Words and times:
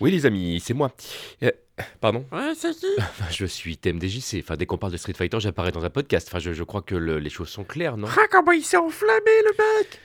Oui, 0.00 0.10
les 0.10 0.26
amis, 0.26 0.60
c'est 0.64 0.74
moi. 0.74 0.92
Euh, 1.42 1.50
pardon 2.00 2.24
Ouais, 2.32 2.52
c'est 2.56 2.72
qui 2.78 2.86
Je 3.30 3.46
suis 3.46 3.76
TMDJC. 3.76 4.40
Enfin, 4.42 4.56
dès 4.56 4.66
qu'on 4.66 4.78
parle 4.78 4.92
de 4.92 4.96
Street 4.98 5.14
Fighter, 5.14 5.38
j'apparais 5.40 5.72
dans 5.72 5.84
un 5.84 5.90
podcast. 5.90 6.28
Enfin, 6.30 6.38
je, 6.38 6.52
je 6.52 6.62
crois 6.64 6.82
que 6.82 6.94
le- 6.94 7.18
les 7.18 7.30
choses 7.30 7.48
sont 7.48 7.64
claires, 7.64 7.96
non? 7.96 8.08
Ah, 8.10 8.26
comment 8.30 8.52
il 8.52 8.64
s'est 8.64 8.76
enflammé, 8.76 9.30
le 9.44 9.50
mec 9.80 10.00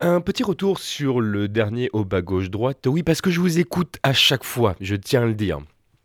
Un 0.00 0.20
petit 0.20 0.42
retour 0.42 0.78
sur 0.78 1.20
le 1.20 1.48
dernier 1.48 1.90
au 1.92 2.04
bas 2.04 2.22
gauche-droite. 2.22 2.86
Oui, 2.86 3.02
parce 3.02 3.20
que 3.20 3.30
je 3.30 3.40
vous 3.40 3.58
écoute 3.58 3.96
à 4.02 4.12
chaque 4.12 4.44
fois, 4.44 4.76
je 4.80 4.96
tiens 4.96 5.22
à 5.22 5.26
le 5.26 5.34
dire. 5.34 5.58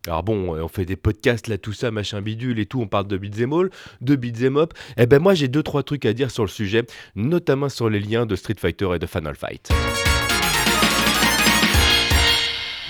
Alors 0.06 0.22
bon, 0.22 0.56
euh, 0.56 0.62
on 0.62 0.68
fait 0.68 0.86
des 0.86 0.96
podcasts 0.96 1.46
là, 1.46 1.58
tout 1.58 1.74
ça, 1.74 1.90
machin 1.90 2.22
bidule 2.22 2.58
et 2.58 2.64
tout, 2.64 2.80
on 2.80 2.86
parle 2.86 3.06
de 3.06 3.18
beat'em 3.18 3.52
all, 3.52 3.68
de 4.00 4.16
beat'em 4.16 4.56
up. 4.56 4.72
Eh 4.96 5.04
ben 5.04 5.18
moi 5.20 5.34
j'ai 5.34 5.46
deux 5.48 5.62
trois 5.62 5.82
trucs 5.82 6.06
à 6.06 6.14
dire 6.14 6.30
sur 6.30 6.42
le 6.42 6.48
sujet, 6.48 6.84
notamment 7.16 7.68
sur 7.68 7.90
les 7.90 8.00
liens 8.00 8.24
de 8.24 8.34
Street 8.34 8.56
Fighter 8.58 8.88
et 8.94 8.98
de 8.98 9.04
Final 9.06 9.34
Fight. 9.34 9.68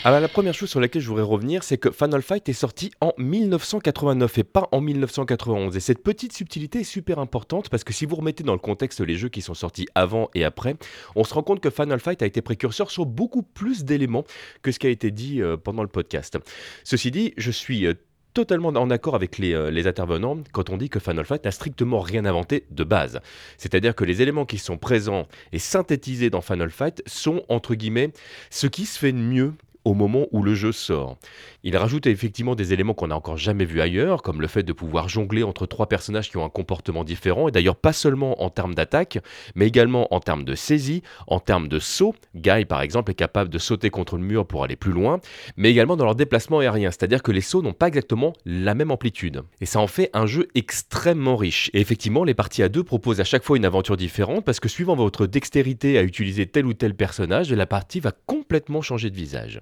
Alors 0.03 0.21
la 0.21 0.29
première 0.29 0.55
chose 0.55 0.71
sur 0.71 0.81
laquelle 0.81 1.03
je 1.03 1.09
voudrais 1.09 1.23
revenir, 1.23 1.63
c'est 1.63 1.77
que 1.77 1.91
Final 1.91 2.23
Fight 2.23 2.49
est 2.49 2.55
sorti 2.55 2.91
en 3.03 3.13
1989 3.19 4.39
et 4.39 4.45
pas 4.45 4.67
en 4.73 4.81
1991. 4.81 5.77
Et 5.77 5.81
cette 5.81 6.03
petite 6.03 6.33
subtilité 6.33 6.81
est 6.81 6.85
super 6.85 7.19
importante 7.19 7.69
parce 7.69 7.85
que 7.85 7.93
si 7.93 8.07
vous 8.07 8.17
remettez 8.17 8.43
dans 8.43 8.55
le 8.55 8.59
contexte 8.59 9.03
les 9.03 9.17
jeux 9.17 9.29
qui 9.29 9.43
sont 9.43 9.53
sortis 9.53 9.87
avant 9.95 10.31
et 10.35 10.43
après, 10.43 10.77
on 11.17 11.25
se 11.25 11.35
rend 11.35 11.43
compte 11.43 11.61
que 11.61 11.69
Final 11.69 12.01
Fight 12.01 12.23
a 12.23 12.27
été 12.27 12.41
précurseur 12.41 12.91
sur 12.91 13.05
beaucoup 13.05 13.43
plus 13.43 13.85
d'éléments 13.85 14.25
que 14.63 14.73
ce 14.73 14.79
qui 14.79 14.87
a 14.87 14.91
été 14.91 15.11
dit 15.11 15.43
euh, 15.43 15.59
pendant 15.59 15.83
le 15.83 15.89
podcast. 15.89 16.39
Ceci 16.83 17.11
dit, 17.11 17.35
je 17.37 17.51
suis 17.51 17.85
euh, 17.85 17.93
totalement 18.33 18.69
en 18.69 18.89
accord 18.89 19.15
avec 19.15 19.37
les, 19.37 19.53
euh, 19.53 19.71
les 19.71 19.87
intervenants 19.87 20.39
quand 20.53 20.71
on 20.71 20.79
dit 20.79 20.89
que 20.89 20.99
Final 20.99 21.27
Fight 21.27 21.45
n'a 21.45 21.51
strictement 21.51 22.01
rien 22.01 22.25
inventé 22.25 22.65
de 22.71 22.85
base. 22.85 23.21
C'est-à-dire 23.59 23.95
que 23.95 24.05
les 24.05 24.23
éléments 24.23 24.47
qui 24.47 24.57
sont 24.57 24.79
présents 24.79 25.27
et 25.53 25.59
synthétisés 25.59 26.31
dans 26.31 26.41
Final 26.41 26.71
Fight 26.71 27.03
sont, 27.05 27.43
entre 27.51 27.75
guillemets, 27.75 28.13
ce 28.49 28.67
qui 28.67 28.87
se 28.87 28.99
fait 28.99 29.13
de 29.13 29.19
mieux 29.19 29.53
au 29.85 29.95
moment 29.95 30.27
où 30.33 30.43
le 30.43 30.55
jeu 30.55 30.73
sort. 30.73 31.17
Il 31.63 31.77
rajoute 31.77 32.07
effectivement 32.07 32.55
des 32.55 32.73
éléments 32.73 32.95
qu'on 32.95 33.09
n'a 33.09 33.17
encore 33.17 33.37
jamais 33.37 33.67
vus 33.67 33.83
ailleurs, 33.83 34.23
comme 34.23 34.41
le 34.41 34.47
fait 34.47 34.63
de 34.63 34.73
pouvoir 34.73 35.11
jongler 35.11 35.43
entre 35.43 35.67
trois 35.67 35.89
personnages 35.89 36.31
qui 36.31 36.39
ont 36.39 36.45
un 36.45 36.49
comportement 36.49 37.05
différent, 37.05 37.49
et 37.49 37.51
d'ailleurs 37.51 37.77
pas 37.77 37.93
seulement 37.93 38.43
en 38.43 38.49
termes 38.49 38.75
d'attaque, 38.75 39.19
mais 39.55 39.67
également 39.67 40.13
en 40.15 40.21
termes 40.21 40.45
de 40.45 40.55
saisie, 40.55 41.03
en 41.27 41.39
termes 41.39 41.69
de 41.69 41.79
saut. 41.79 42.15
Guy 42.35 42.65
par 42.65 42.81
exemple 42.81 43.11
est 43.11 43.15
capable 43.15 43.51
de 43.51 43.59
sauter 43.59 43.91
contre 43.91 44.17
le 44.17 44.23
mur 44.23 44.47
pour 44.47 44.65
aller 44.65 44.77
plus 44.77 44.93
loin, 44.93 45.21
mais 45.59 45.71
également 45.71 45.97
dans 45.97 46.07
leur 46.07 46.15
déplacement 46.15 46.61
aérien, 46.61 46.91
c'est-à-dire 46.91 47.23
que 47.23 47.31
les 47.31 47.43
sauts 47.43 47.61
n'ont 47.61 47.75
pas 47.75 47.89
exactement 47.89 48.33
la 48.47 48.75
même 48.75 48.91
amplitude. 48.91 49.43
Et 49.61 49.67
ça 49.67 49.81
en 49.81 49.87
fait 49.87 50.09
un 50.15 50.25
jeu 50.25 50.49
extrêmement 50.55 51.37
riche. 51.37 51.71
Et 51.75 51.81
effectivement, 51.81 52.25
les 52.25 52.35
parties 52.35 52.63
à 52.63 52.71
deux 52.71 52.85
proposent 52.85 53.21
à 53.21 53.25
chaque 53.25 53.45
fois 53.45 53.59
une 53.59 53.67
aventure 53.67 53.99
différente, 53.99 54.47
parce 54.47 54.61
que 54.61 54.69
suivant 54.71 54.97
votre 54.97 55.27
dextérité 55.27 55.99
à 55.99 56.03
utiliser 56.03 56.47
tel 56.47 56.65
ou 56.65 56.73
tel 56.73 56.95
personnage, 56.95 57.53
la 57.53 57.67
partie 57.67 58.01
va 58.01 58.13
complètement 58.27 58.81
changer 58.81 59.11
de 59.11 59.17
visage. 59.17 59.61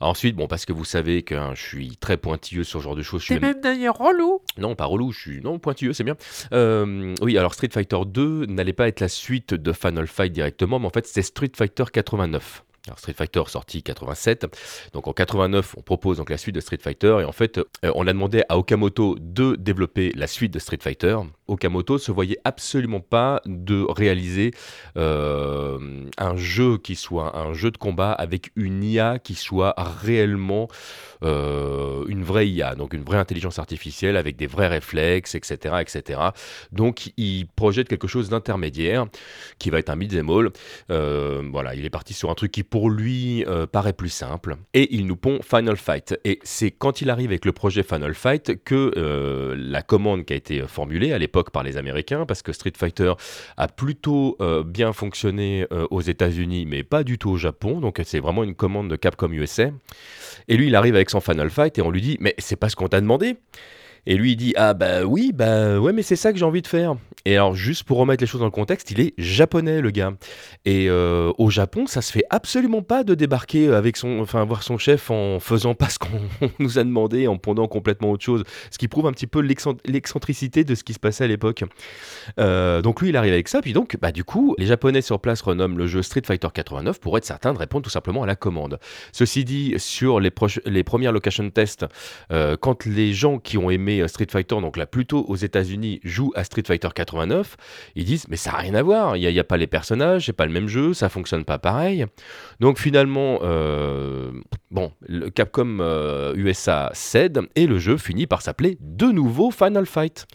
Ensuite, 0.00 0.34
bon, 0.34 0.48
parce 0.48 0.64
que 0.64 0.72
vous 0.72 0.84
savez 0.84 1.22
que 1.22 1.34
hein, 1.34 1.52
je 1.54 1.62
suis 1.62 1.96
très 1.96 2.16
pointilleux 2.16 2.64
sur 2.64 2.80
ce 2.80 2.84
genre 2.84 2.96
de 2.96 3.02
choses. 3.02 3.24
T'es 3.26 3.34
même- 3.38 3.52
même 3.52 3.60
d'ailleurs 3.60 3.98
relou 3.98 4.40
Non, 4.58 4.74
pas 4.74 4.86
relou, 4.86 5.12
je 5.12 5.20
suis 5.20 5.40
non 5.40 5.58
pointilleux, 5.58 5.92
c'est 5.92 6.02
bien. 6.04 6.16
Euh, 6.52 7.14
oui, 7.22 7.38
alors 7.38 7.54
Street 7.54 7.68
Fighter 7.72 7.98
2 8.06 8.46
n'allait 8.46 8.72
pas 8.72 8.88
être 8.88 9.00
la 9.00 9.08
suite 9.08 9.54
de 9.54 9.72
Final 9.72 10.06
Fight 10.08 10.32
directement, 10.32 10.78
mais 10.80 10.86
en 10.86 10.90
fait 10.90 11.06
c'était 11.06 11.22
Street 11.22 11.52
Fighter 11.56 11.84
89. 11.92 12.64
Alors 12.88 12.98
Street 12.98 13.12
Fighter 13.12 13.42
sorti 13.46 13.84
87, 13.84 14.44
donc 14.92 15.06
en 15.06 15.12
89 15.12 15.76
on 15.78 15.82
propose 15.82 16.16
donc 16.16 16.30
la 16.30 16.36
suite 16.36 16.56
de 16.56 16.60
Street 16.60 16.80
Fighter 16.82 17.18
et 17.20 17.24
en 17.24 17.30
fait 17.30 17.58
euh, 17.58 17.64
on 17.94 18.08
a 18.08 18.12
demandé 18.12 18.42
à 18.48 18.58
Okamoto 18.58 19.16
de 19.20 19.54
développer 19.54 20.10
la 20.16 20.26
suite 20.26 20.52
de 20.52 20.58
Street 20.58 20.78
Fighter. 20.82 21.16
Okamoto 21.48 21.98
se 21.98 22.12
voyait 22.12 22.38
absolument 22.44 23.00
pas 23.00 23.42
de 23.46 23.84
réaliser 23.88 24.52
euh, 24.96 26.06
un 26.16 26.36
jeu 26.36 26.78
qui 26.78 26.94
soit 26.94 27.36
un 27.36 27.52
jeu 27.52 27.70
de 27.70 27.76
combat 27.76 28.12
avec 28.12 28.50
une 28.54 28.84
IA 28.84 29.18
qui 29.18 29.34
soit 29.34 29.74
réellement 29.76 30.68
euh, 31.24 32.04
une 32.06 32.22
vraie 32.22 32.48
IA, 32.48 32.74
donc 32.74 32.94
une 32.94 33.02
vraie 33.02 33.18
intelligence 33.18 33.58
artificielle 33.58 34.16
avec 34.16 34.36
des 34.36 34.46
vrais 34.46 34.68
réflexes, 34.68 35.34
etc. 35.34 35.76
etc. 35.80 36.20
Donc 36.70 37.12
il 37.16 37.46
projette 37.46 37.88
quelque 37.88 38.08
chose 38.08 38.28
d'intermédiaire 38.28 39.06
qui 39.58 39.70
va 39.70 39.78
être 39.78 39.90
un 39.90 39.96
beat'em. 39.96 40.28
Euh, 40.90 41.42
voilà, 41.50 41.74
il 41.74 41.84
est 41.84 41.90
parti 41.90 42.14
sur 42.14 42.30
un 42.30 42.34
truc 42.34 42.52
qui 42.52 42.62
pour 42.62 42.88
lui 42.88 43.44
paraît 43.72 43.92
plus 43.92 44.08
simple. 44.08 44.56
Et 44.74 44.94
il 44.94 45.06
nous 45.06 45.16
pond 45.16 45.40
Final 45.42 45.76
Fight. 45.76 46.18
Et 46.24 46.38
c'est 46.44 46.70
quand 46.70 47.00
il 47.00 47.10
arrive 47.10 47.30
avec 47.30 47.44
le 47.44 47.52
projet 47.52 47.82
Final 47.82 48.14
Fight 48.14 48.62
que 48.64 49.54
la 49.56 49.82
commande 49.82 50.24
qui 50.24 50.32
a 50.32 50.36
été 50.36 50.62
formulée 50.66 51.12
à 51.12 51.18
l'époque 51.18 51.31
par 51.50 51.62
les 51.62 51.76
Américains, 51.76 52.26
parce 52.26 52.42
que 52.42 52.52
Street 52.52 52.72
Fighter 52.76 53.14
a 53.56 53.68
plutôt 53.68 54.36
euh, 54.40 54.62
bien 54.62 54.92
fonctionné 54.92 55.66
euh, 55.72 55.86
aux 55.90 56.00
États-Unis, 56.00 56.66
mais 56.66 56.82
pas 56.82 57.04
du 57.04 57.18
tout 57.18 57.30
au 57.30 57.36
Japon. 57.36 57.80
Donc 57.80 58.00
c'est 58.04 58.20
vraiment 58.20 58.44
une 58.44 58.54
commande 58.54 58.88
de 58.88 58.96
Capcom 58.96 59.32
USA. 59.32 59.70
Et 60.48 60.56
lui, 60.56 60.68
il 60.68 60.76
arrive 60.76 60.94
avec 60.94 61.10
son 61.10 61.20
Final 61.20 61.50
Fight 61.50 61.78
et 61.78 61.82
on 61.82 61.90
lui 61.90 62.02
dit 62.02 62.16
Mais 62.20 62.34
c'est 62.38 62.56
pas 62.56 62.68
ce 62.68 62.76
qu'on 62.76 62.88
t'a 62.88 63.00
demandé 63.00 63.36
et 64.06 64.16
lui, 64.16 64.32
il 64.32 64.36
dit 64.36 64.52
Ah, 64.56 64.74
bah 64.74 65.04
oui, 65.04 65.32
bah 65.34 65.78
ouais, 65.78 65.92
mais 65.92 66.02
c'est 66.02 66.16
ça 66.16 66.32
que 66.32 66.38
j'ai 66.38 66.44
envie 66.44 66.62
de 66.62 66.66
faire. 66.66 66.96
Et 67.24 67.36
alors, 67.36 67.54
juste 67.54 67.84
pour 67.84 67.98
remettre 67.98 68.20
les 68.20 68.26
choses 68.26 68.40
dans 68.40 68.46
le 68.46 68.50
contexte, 68.50 68.90
il 68.90 69.00
est 69.00 69.14
japonais, 69.16 69.80
le 69.80 69.90
gars. 69.90 70.12
Et 70.64 70.88
euh, 70.88 71.32
au 71.38 71.50
Japon, 71.50 71.86
ça 71.86 72.02
se 72.02 72.10
fait 72.10 72.24
absolument 72.30 72.82
pas 72.82 73.04
de 73.04 73.14
débarquer 73.14 73.68
avec 73.68 73.96
son, 73.96 74.18
enfin, 74.18 74.44
voir 74.44 74.64
son 74.64 74.76
chef 74.76 75.10
en 75.10 75.38
faisant 75.38 75.74
pas 75.76 75.88
ce 75.88 76.00
qu'on 76.00 76.20
nous 76.58 76.78
a 76.80 76.84
demandé, 76.84 77.28
en 77.28 77.38
pondant 77.38 77.68
complètement 77.68 78.10
autre 78.10 78.24
chose. 78.24 78.42
Ce 78.72 78.78
qui 78.78 78.88
prouve 78.88 79.06
un 79.06 79.12
petit 79.12 79.28
peu 79.28 79.40
l'excent- 79.40 79.76
l'excentricité 79.86 80.64
de 80.64 80.74
ce 80.74 80.82
qui 80.82 80.94
se 80.94 80.98
passait 80.98 81.22
à 81.24 81.28
l'époque. 81.28 81.62
Euh, 82.40 82.82
donc 82.82 83.00
lui, 83.02 83.10
il 83.10 83.16
arrive 83.16 83.32
avec 83.32 83.46
ça. 83.46 83.60
Puis 83.62 83.72
donc, 83.72 83.96
bah, 84.00 84.10
du 84.10 84.24
coup, 84.24 84.56
les 84.58 84.66
Japonais 84.66 85.02
sur 85.02 85.20
place 85.20 85.42
renomment 85.42 85.76
le 85.76 85.86
jeu 85.86 86.02
Street 86.02 86.22
Fighter 86.26 86.48
89 86.52 86.98
pour 86.98 87.16
être 87.18 87.24
certain 87.24 87.52
de 87.52 87.58
répondre 87.58 87.84
tout 87.84 87.90
simplement 87.90 88.24
à 88.24 88.26
la 88.26 88.34
commande. 88.34 88.80
Ceci 89.12 89.44
dit, 89.44 89.74
sur 89.78 90.18
les 90.18 90.30
premières 90.82 91.12
location 91.12 91.48
tests, 91.50 91.86
euh, 92.32 92.56
quand 92.60 92.84
les 92.84 93.12
gens 93.12 93.38
qui 93.38 93.58
ont 93.58 93.70
aimé 93.70 93.91
euh, 94.00 94.08
Street 94.08 94.26
Fighter, 94.30 94.56
donc 94.60 94.76
là 94.76 94.86
plutôt 94.86 95.24
aux 95.28 95.36
États-Unis, 95.36 96.00
jouent 96.04 96.32
à 96.34 96.44
Street 96.44 96.62
Fighter 96.66 96.88
89, 96.94 97.56
ils 97.94 98.04
disent 98.04 98.26
mais 98.28 98.36
ça 98.36 98.52
n'a 98.52 98.58
rien 98.58 98.74
à 98.74 98.82
voir, 98.82 99.16
il 99.16 99.26
n'y 99.26 99.38
a, 99.38 99.44
pas 99.44 99.56
les 99.56 99.66
personnages, 99.66 100.26
c'est 100.26 100.32
pas 100.32 100.46
le 100.46 100.52
même 100.52 100.68
jeu, 100.68 100.94
ça 100.94 101.08
fonctionne 101.08 101.44
pas 101.44 101.58
pareil. 101.58 102.06
Donc 102.60 102.78
finalement, 102.78 103.40
euh, 103.42 104.32
bon, 104.70 104.92
Capcom 105.34 105.78
euh, 105.80 106.34
USA 106.36 106.90
cède 106.94 107.40
et 107.56 107.66
le 107.66 107.78
jeu 107.78 107.96
finit 107.96 108.26
par 108.26 108.42
s'appeler 108.42 108.78
de 108.80 109.06
nouveau 109.06 109.50
Final 109.50 109.86
Fight. 109.86 110.26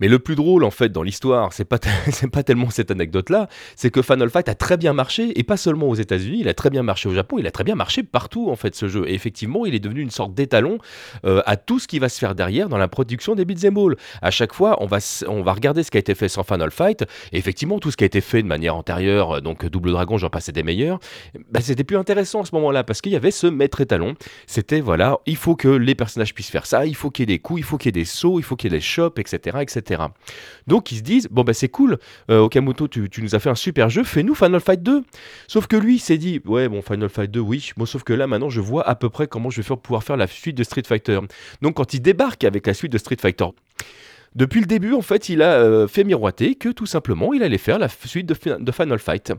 Mais 0.00 0.08
le 0.08 0.18
plus 0.18 0.34
drôle 0.34 0.64
en 0.64 0.70
fait 0.70 0.90
dans 0.90 1.02
l'histoire, 1.02 1.52
c'est 1.52 1.64
pas 1.64 1.78
pas 2.32 2.42
tellement 2.42 2.70
cette 2.70 2.90
anecdote-là, 2.90 3.48
c'est 3.76 3.90
que 3.90 4.02
Final 4.02 4.30
Fight 4.30 4.48
a 4.48 4.54
très 4.54 4.76
bien 4.76 4.92
marché 4.92 5.38
et 5.38 5.42
pas 5.42 5.56
seulement 5.56 5.88
aux 5.88 5.94
États-Unis, 5.94 6.38
il 6.40 6.48
a 6.48 6.54
très 6.54 6.70
bien 6.70 6.82
marché 6.82 7.08
au 7.08 7.14
Japon, 7.14 7.38
il 7.38 7.46
a 7.46 7.50
très 7.50 7.64
bien 7.64 7.74
marché 7.74 8.02
partout 8.02 8.50
en 8.50 8.56
fait 8.56 8.74
ce 8.74 8.88
jeu. 8.88 9.08
Et 9.08 9.14
effectivement, 9.14 9.66
il 9.66 9.74
est 9.74 9.80
devenu 9.80 10.00
une 10.00 10.10
sorte 10.10 10.34
d'étalon 10.34 10.78
euh, 11.24 11.42
à 11.46 11.56
tout 11.56 11.78
ce 11.78 11.86
qui 11.86 11.98
va 11.98 12.08
se 12.08 12.18
faire 12.18 12.34
derrière 12.34 12.68
dans 12.68 12.78
la 12.78 12.88
production 12.88 13.34
des 13.34 13.44
beat'em 13.44 13.76
all. 13.76 13.96
À 14.22 14.30
chaque 14.30 14.54
fois, 14.54 14.82
on 14.82 14.86
va 14.86 14.98
on 15.28 15.42
va 15.42 15.52
regarder 15.52 15.82
ce 15.82 15.90
qui 15.90 15.98
a 15.98 16.00
été 16.00 16.14
fait 16.14 16.28
sans 16.28 16.42
Final 16.42 16.70
Fight 16.70 17.04
et 17.32 17.38
effectivement 17.38 17.78
tout 17.78 17.90
ce 17.90 17.96
qui 17.96 18.04
a 18.04 18.06
été 18.06 18.20
fait 18.20 18.42
de 18.42 18.48
manière 18.48 18.76
antérieure, 18.76 19.36
euh, 19.36 19.40
donc 19.40 19.66
Double 19.66 19.92
Dragon, 19.92 20.18
j'en 20.18 20.30
passais 20.30 20.52
des 20.52 20.62
meilleurs, 20.62 20.98
bah, 21.50 21.60
c'était 21.60 21.84
plus 21.84 21.96
intéressant 21.96 22.42
à 22.42 22.44
ce 22.44 22.54
moment-là 22.54 22.84
parce 22.84 23.00
qu'il 23.00 23.12
y 23.12 23.16
avait 23.16 23.30
ce 23.30 23.46
maître 23.46 23.80
étalon. 23.80 24.14
C'était 24.46 24.80
voilà, 24.80 25.18
il 25.26 25.36
faut 25.36 25.56
que 25.56 25.68
les 25.68 25.94
personnages 25.94 26.34
puissent 26.34 26.50
faire 26.50 26.66
ça, 26.66 26.86
il 26.86 26.94
faut 26.94 27.10
qu'il 27.10 27.22
y 27.22 27.32
ait 27.32 27.36
des 27.36 27.38
coups, 27.38 27.60
il 27.60 27.64
faut 27.64 27.78
qu'il 27.78 27.88
y 27.88 27.90
ait 27.90 28.02
des 28.02 28.04
sauts, 28.04 28.38
il 28.38 28.42
faut 28.42 28.56
qu'il 28.56 28.72
y 28.72 28.74
ait 28.74 28.78
des 28.78 28.82
chops, 28.82 29.18
etc., 29.18 29.58
etc. 29.60 29.89
Donc 30.66 30.92
ils 30.92 30.98
se 30.98 31.02
disent 31.02 31.28
bon 31.30 31.42
bah 31.42 31.52
c'est 31.52 31.68
cool, 31.68 31.98
euh, 32.30 32.40
Okamoto 32.40 32.88
tu, 32.88 33.08
nous 33.18 33.34
as 33.34 33.38
fait 33.38 33.50
un 33.50 33.54
super 33.54 33.90
jeu, 33.90 34.04
fais-nous 34.04 34.34
Final 34.34 34.60
Fight 34.60 34.82
2. 34.82 35.02
Sauf 35.48 35.66
que 35.66 35.76
lui 35.76 35.96
il 35.96 36.00
s'est 36.00 36.18
dit 36.18 36.40
ouais 36.44 36.68
bon 36.68 36.82
Final 36.82 37.08
Fight 37.08 37.30
2 37.30 37.40
oui, 37.40 37.72
bon 37.76 37.86
sauf 37.86 38.02
que 38.02 38.12
là 38.12 38.26
maintenant 38.26 38.50
je 38.50 38.60
vois 38.60 38.86
à 38.88 38.94
peu 38.94 39.08
près 39.08 39.26
comment 39.26 39.50
je 39.50 39.58
vais 39.58 39.62
faire, 39.62 39.78
pouvoir 39.78 40.02
faire 40.02 40.16
la 40.16 40.26
suite 40.26 40.56
de 40.56 40.64
Street 40.64 40.82
Fighter. 40.86 41.20
Donc 41.62 41.74
quand 41.74 41.94
il 41.94 42.00
débarque 42.00 42.44
avec 42.44 42.66
la 42.66 42.74
suite 42.74 42.92
de 42.92 42.98
Street 42.98 43.18
Fighter. 43.20 43.46
Depuis 44.36 44.60
le 44.60 44.66
début, 44.66 44.92
en 44.92 45.02
fait, 45.02 45.28
il 45.28 45.42
a 45.42 45.54
euh, 45.54 45.88
fait 45.88 46.04
miroiter 46.04 46.54
que 46.54 46.68
tout 46.68 46.86
simplement, 46.86 47.32
il 47.32 47.42
allait 47.42 47.58
faire 47.58 47.80
la 47.80 47.88
suite 47.88 48.26
de 48.26 48.72
Final 48.72 48.98
Fight. 49.00 49.32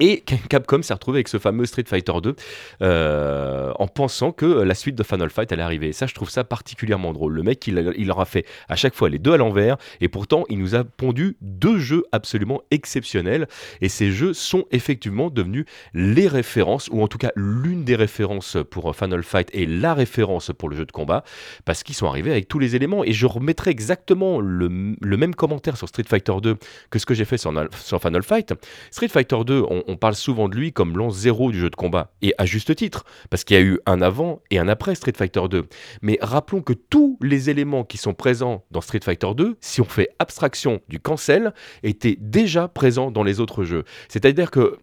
Et 0.00 0.22
Capcom 0.48 0.82
s'est 0.82 0.94
retrouvé 0.94 1.18
avec 1.18 1.28
ce 1.28 1.38
fameux 1.38 1.66
Street 1.66 1.84
Fighter 1.86 2.12
2 2.22 2.34
euh, 2.82 3.72
en 3.78 3.86
pensant 3.86 4.32
que 4.32 4.46
la 4.46 4.74
suite 4.74 4.94
de 4.96 5.02
Final 5.02 5.28
Fight 5.28 5.52
allait 5.52 5.62
arriver. 5.62 5.88
Et 5.88 5.92
ça, 5.92 6.06
je 6.06 6.14
trouve 6.14 6.30
ça 6.30 6.42
particulièrement 6.42 7.12
drôle. 7.12 7.34
Le 7.34 7.42
mec, 7.42 7.66
il, 7.66 7.92
il 7.96 8.06
leur 8.06 8.20
a 8.20 8.24
fait 8.24 8.46
à 8.68 8.76
chaque 8.76 8.94
fois 8.94 9.10
les 9.10 9.18
deux 9.18 9.32
à 9.32 9.36
l'envers, 9.36 9.76
et 10.00 10.08
pourtant, 10.08 10.44
il 10.48 10.58
nous 10.58 10.74
a 10.74 10.84
pondu 10.84 11.36
deux 11.42 11.78
jeux 11.78 12.04
absolument 12.12 12.62
exceptionnels. 12.70 13.46
Et 13.82 13.88
ces 13.88 14.10
jeux 14.10 14.32
sont 14.32 14.64
effectivement 14.70 15.28
devenus 15.28 15.66
les 15.92 16.28
références, 16.28 16.88
ou 16.90 17.02
en 17.02 17.08
tout 17.08 17.18
cas 17.18 17.32
l'une 17.36 17.84
des 17.84 17.96
références 17.96 18.56
pour 18.70 18.94
Final 18.96 19.22
Fight 19.22 19.50
et 19.52 19.66
la 19.66 19.92
référence 19.92 20.50
pour 20.56 20.70
le 20.70 20.76
jeu 20.76 20.86
de 20.86 20.92
combat, 20.92 21.24
parce 21.66 21.82
qu'ils 21.82 21.94
sont 21.94 22.06
arrivés 22.06 22.30
avec 22.30 22.48
tous 22.48 22.58
les 22.58 22.74
éléments. 22.74 23.04
Et 23.04 23.12
je 23.12 23.26
remettrai 23.26 23.70
exactement 23.70 24.40
le, 24.40 24.96
le 25.00 25.16
même 25.18 25.34
commentaire 25.34 25.76
sur 25.76 25.88
Street 25.88 26.04
Fighter 26.08 26.32
2 26.42 26.56
que 26.88 26.98
ce 26.98 27.04
que 27.04 27.14
j'ai 27.14 27.26
fait 27.26 27.36
sur, 27.36 27.52
sur 27.82 28.00
Final 28.00 28.22
Fight. 28.22 28.54
Street 28.90 29.08
Fighter 29.08 29.38
2, 29.44 29.64
on, 29.68 29.89
on 29.90 29.96
parle 29.96 30.14
souvent 30.14 30.48
de 30.48 30.56
lui 30.56 30.72
comme 30.72 30.96
l'an 30.96 31.10
zéro 31.10 31.50
du 31.50 31.58
jeu 31.58 31.68
de 31.68 31.76
combat, 31.76 32.12
et 32.22 32.32
à 32.38 32.46
juste 32.46 32.74
titre, 32.76 33.04
parce 33.28 33.44
qu'il 33.44 33.56
y 33.56 33.60
a 33.60 33.62
eu 33.62 33.80
un 33.86 34.00
avant 34.00 34.40
et 34.50 34.58
un 34.58 34.68
après 34.68 34.94
Street 34.94 35.12
Fighter 35.16 35.42
2. 35.50 35.66
Mais 36.02 36.18
rappelons 36.22 36.62
que 36.62 36.72
tous 36.72 37.18
les 37.20 37.50
éléments 37.50 37.84
qui 37.84 37.98
sont 37.98 38.14
présents 38.14 38.64
dans 38.70 38.80
Street 38.80 39.00
Fighter 39.02 39.30
2, 39.36 39.56
si 39.60 39.80
on 39.80 39.84
fait 39.84 40.10
abstraction 40.18 40.80
du 40.88 41.00
cancel, 41.00 41.52
étaient 41.82 42.16
déjà 42.20 42.68
présents 42.68 43.10
dans 43.10 43.24
les 43.24 43.40
autres 43.40 43.64
jeux. 43.64 43.84
C'est-à-dire 44.08 44.50
que 44.50 44.78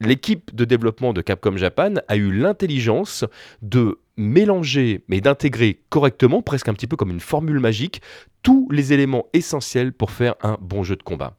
l'équipe 0.00 0.54
de 0.54 0.64
développement 0.64 1.12
de 1.12 1.20
Capcom 1.20 1.56
Japan 1.56 1.94
a 2.08 2.16
eu 2.16 2.32
l'intelligence 2.32 3.24
de 3.62 3.98
mélanger, 4.16 5.04
mais 5.08 5.20
d'intégrer 5.20 5.80
correctement, 5.88 6.42
presque 6.42 6.68
un 6.68 6.74
petit 6.74 6.86
peu 6.86 6.96
comme 6.96 7.10
une 7.10 7.20
formule 7.20 7.58
magique, 7.58 8.00
tous 8.42 8.68
les 8.70 8.92
éléments 8.92 9.26
essentiels 9.32 9.92
pour 9.92 10.12
faire 10.12 10.36
un 10.42 10.56
bon 10.60 10.84
jeu 10.84 10.94
de 10.94 11.02
combat. 11.02 11.36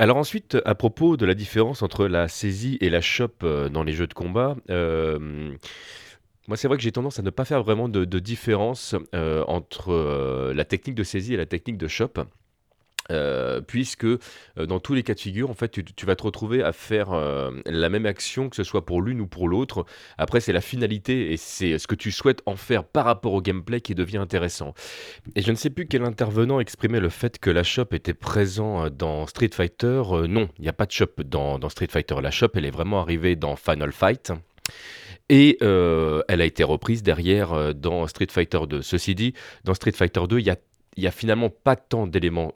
Alors 0.00 0.16
ensuite, 0.16 0.56
à 0.64 0.74
propos 0.74 1.18
de 1.18 1.26
la 1.26 1.34
différence 1.34 1.82
entre 1.82 2.06
la 2.06 2.26
saisie 2.26 2.78
et 2.80 2.88
la 2.88 3.02
chope 3.02 3.42
euh, 3.42 3.68
dans 3.68 3.82
les 3.82 3.92
jeux 3.92 4.06
de 4.06 4.14
combat, 4.14 4.56
euh, 4.70 5.54
moi 6.48 6.56
c'est 6.56 6.68
vrai 6.68 6.78
que 6.78 6.82
j'ai 6.82 6.90
tendance 6.90 7.18
à 7.18 7.22
ne 7.22 7.28
pas 7.28 7.44
faire 7.44 7.62
vraiment 7.62 7.86
de, 7.86 8.18
différence 8.18 8.94
euh, 9.14 9.44
entre 9.46 10.52
la 10.54 10.64
technique 10.64 10.96
de 10.96 11.02
saisie 11.04 11.34
et 11.34 11.36
la 11.36 11.44
technique 11.44 11.76
de 11.76 11.86
chope. 11.86 12.18
Euh, 13.10 13.60
puisque 13.60 14.04
euh, 14.04 14.18
dans 14.66 14.78
tous 14.78 14.94
les 14.94 15.02
cas 15.02 15.14
de 15.14 15.20
figure, 15.20 15.50
en 15.50 15.54
fait, 15.54 15.68
tu, 15.68 16.06
vas 16.06 16.16
te 16.16 16.22
retrouver 16.22 16.62
à 16.62 16.72
faire 16.72 17.12
euh, 17.12 17.50
la 17.66 17.88
même 17.88 18.06
action, 18.06 18.48
que 18.48 18.56
ce 18.56 18.62
soit 18.62 18.86
pour 18.86 19.02
l'une 19.02 19.20
ou 19.20 19.26
pour 19.26 19.48
l'autre. 19.48 19.84
Après, 20.18 20.40
c'est 20.40 20.52
la 20.52 20.60
finalité 20.60 21.32
et 21.32 21.36
c'est 21.36 21.78
ce 21.78 21.86
que 21.86 21.94
tu 21.94 22.12
souhaites 22.12 22.42
en 22.46 22.56
faire 22.56 22.84
par 22.84 23.04
rapport 23.04 23.32
au 23.32 23.42
gameplay 23.42 23.80
qui 23.80 23.94
devient 23.94 24.18
intéressant. 24.18 24.74
Et 25.34 25.42
je 25.42 25.50
ne 25.50 25.56
sais 25.56 25.70
plus 25.70 25.86
quel 25.86 26.04
intervenant 26.04 26.60
exprimait 26.60 27.00
le 27.00 27.08
fait 27.08 27.38
que 27.38 27.50
la 27.50 27.62
shop 27.62 27.86
était 27.92 28.14
présent 28.14 28.88
dans 28.90 29.26
Street 29.26 29.50
Fighter. 29.52 30.02
non, 30.28 30.48
il 30.58 30.62
n'y 30.62 30.68
a 30.68 30.72
pas 30.72 30.86
de 30.86 30.92
shop 30.92 31.22
dans, 31.24 31.58
dans, 31.58 31.68
Street 31.68 31.88
Fighter. 31.90 32.16
La 32.22 32.30
shop, 32.30 32.50
elle 32.54 32.64
est 32.64 32.70
vraiment 32.70 33.00
arrivée 33.00 33.36
dans 33.36 33.56
Final 33.56 33.92
Fight. 33.92 34.32
Et 35.28 35.58
elle 35.60 36.40
a 36.40 36.44
été 36.44 36.64
reprise 36.64 37.02
derrière 37.02 37.74
dans 37.74 38.06
Street 38.06 38.26
Fighter 38.30 38.60
2. 38.68 38.82
Ceci 38.82 39.14
dit, 39.14 39.34
dans 39.64 39.74
Street 39.74 39.92
Fighter 39.92 40.22
2, 40.28 40.38
il 40.40 40.46
y 40.46 40.50
a 40.50 40.56
il 40.96 41.04
y 41.04 41.06
a 41.06 41.10
finalement 41.10 41.50
pas 41.50 41.76
tant 41.76 42.06
d'éléments 42.06 42.52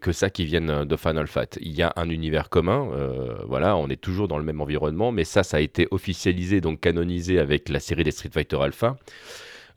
que 0.00 0.12
ça 0.12 0.30
qui 0.30 0.44
viennent 0.44 0.84
de 0.84 0.96
Final 0.96 1.26
Fight. 1.26 1.58
Il 1.60 1.72
y 1.72 1.82
a 1.82 1.92
un 1.96 2.10
univers 2.10 2.48
commun, 2.50 2.90
euh, 2.92 3.38
voilà, 3.46 3.76
on 3.76 3.88
est 3.88 4.00
toujours 4.00 4.28
dans 4.28 4.38
le 4.38 4.44
même 4.44 4.60
environnement, 4.60 5.12
mais 5.12 5.24
ça, 5.24 5.42
ça 5.42 5.56
a 5.56 5.60
été 5.60 5.88
officialisé, 5.90 6.60
donc 6.60 6.80
canonisé 6.80 7.38
avec 7.38 7.68
la 7.68 7.80
série 7.80 8.04
des 8.04 8.10
Street 8.10 8.30
Fighter 8.32 8.58
Alpha. 8.60 8.96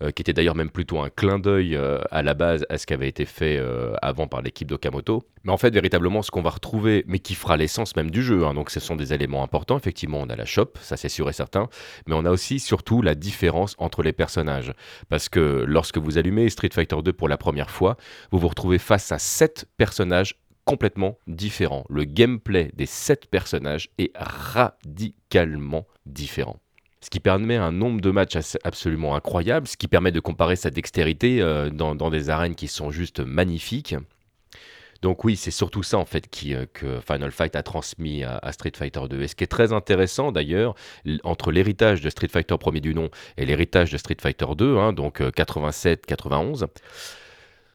Euh, 0.01 0.11
qui 0.11 0.21
était 0.21 0.33
d'ailleurs 0.33 0.55
même 0.55 0.69
plutôt 0.69 0.99
un 0.99 1.09
clin 1.09 1.39
d'œil 1.39 1.75
euh, 1.75 1.99
à 2.09 2.23
la 2.23 2.33
base 2.33 2.65
à 2.69 2.77
ce 2.77 2.85
qui 2.85 2.93
avait 2.93 3.07
été 3.07 3.25
fait 3.25 3.57
euh, 3.57 3.93
avant 4.01 4.27
par 4.27 4.41
l'équipe 4.41 4.67
d'Okamoto. 4.67 5.23
Mais 5.43 5.51
en 5.51 5.57
fait, 5.57 5.73
véritablement, 5.73 6.21
ce 6.21 6.31
qu'on 6.31 6.41
va 6.41 6.49
retrouver, 6.49 7.03
mais 7.07 7.19
qui 7.19 7.35
fera 7.35 7.57
l'essence 7.57 7.95
même 7.95 8.09
du 8.09 8.23
jeu, 8.23 8.45
hein, 8.45 8.53
donc 8.53 8.69
ce 8.69 8.79
sont 8.79 8.95
des 8.95 9.13
éléments 9.13 9.43
importants. 9.43 9.77
Effectivement, 9.77 10.19
on 10.21 10.29
a 10.29 10.35
la 10.35 10.45
shop, 10.45 10.73
ça 10.81 10.97
c'est 10.97 11.09
sûr 11.09 11.29
et 11.29 11.33
certain, 11.33 11.69
mais 12.07 12.15
on 12.15 12.25
a 12.25 12.31
aussi 12.31 12.59
surtout 12.59 13.01
la 13.01 13.15
différence 13.15 13.75
entre 13.77 14.03
les 14.03 14.13
personnages. 14.13 14.73
Parce 15.09 15.29
que 15.29 15.63
lorsque 15.67 15.97
vous 15.97 16.17
allumez 16.17 16.49
Street 16.49 16.69
Fighter 16.73 16.97
2 17.03 17.13
pour 17.13 17.27
la 17.27 17.37
première 17.37 17.69
fois, 17.69 17.97
vous 18.31 18.39
vous 18.39 18.47
retrouvez 18.47 18.79
face 18.79 19.11
à 19.11 19.19
7 19.19 19.67
personnages 19.77 20.35
complètement 20.65 21.17
différents. 21.27 21.85
Le 21.89 22.05
gameplay 22.05 22.71
des 22.73 22.85
7 22.85 23.27
personnages 23.27 23.89
est 23.97 24.11
radicalement 24.15 25.85
différent 26.05 26.62
ce 27.03 27.09
qui 27.09 27.19
permet 27.19 27.57
un 27.57 27.73
nombre 27.73 27.99
de 27.99 28.11
matchs 28.11 28.37
absolument 28.63 29.15
incroyable, 29.15 29.67
ce 29.67 29.75
qui 29.75 29.89
permet 29.89 30.13
de 30.13 30.21
comparer 30.21 30.55
sa 30.55 30.69
dextérité 30.69 31.41
euh, 31.41 31.69
dans, 31.69 32.09
des 32.09 32.29
arènes 32.29 32.55
qui 32.55 32.69
sont 32.69 32.91
juste 32.91 33.19
magnifiques. 33.19 33.95
Donc 35.01 35.25
oui, 35.25 35.35
c'est 35.35 35.51
surtout 35.51 35.83
ça 35.83 35.97
en 35.97 36.05
fait 36.05 36.29
qui, 36.29 36.55
euh, 36.55 36.65
que 36.71 37.01
Final 37.05 37.31
Fight 37.31 37.57
a 37.57 37.63
transmis 37.63 38.23
à, 38.23 38.49
Street 38.53 38.71
Fighter 38.73 39.01
2. 39.09 39.21
Et 39.21 39.27
ce 39.27 39.35
qui 39.35 39.43
est 39.43 39.47
très 39.47 39.73
intéressant 39.73 40.31
d'ailleurs, 40.31 40.75
entre 41.25 41.51
l'héritage 41.51 41.99
de 41.99 42.09
Street 42.09 42.29
Fighter 42.29 42.55
premier 42.57 42.79
du 42.79 42.95
nom 42.95 43.09
et 43.35 43.45
l'héritage 43.45 43.91
de 43.91 43.97
Street 43.97 44.15
Fighter 44.21 44.47
2, 44.57 44.77
hein, 44.77 44.93
donc 44.93 45.19
87-91, 45.19 46.63
euh, 46.63 46.67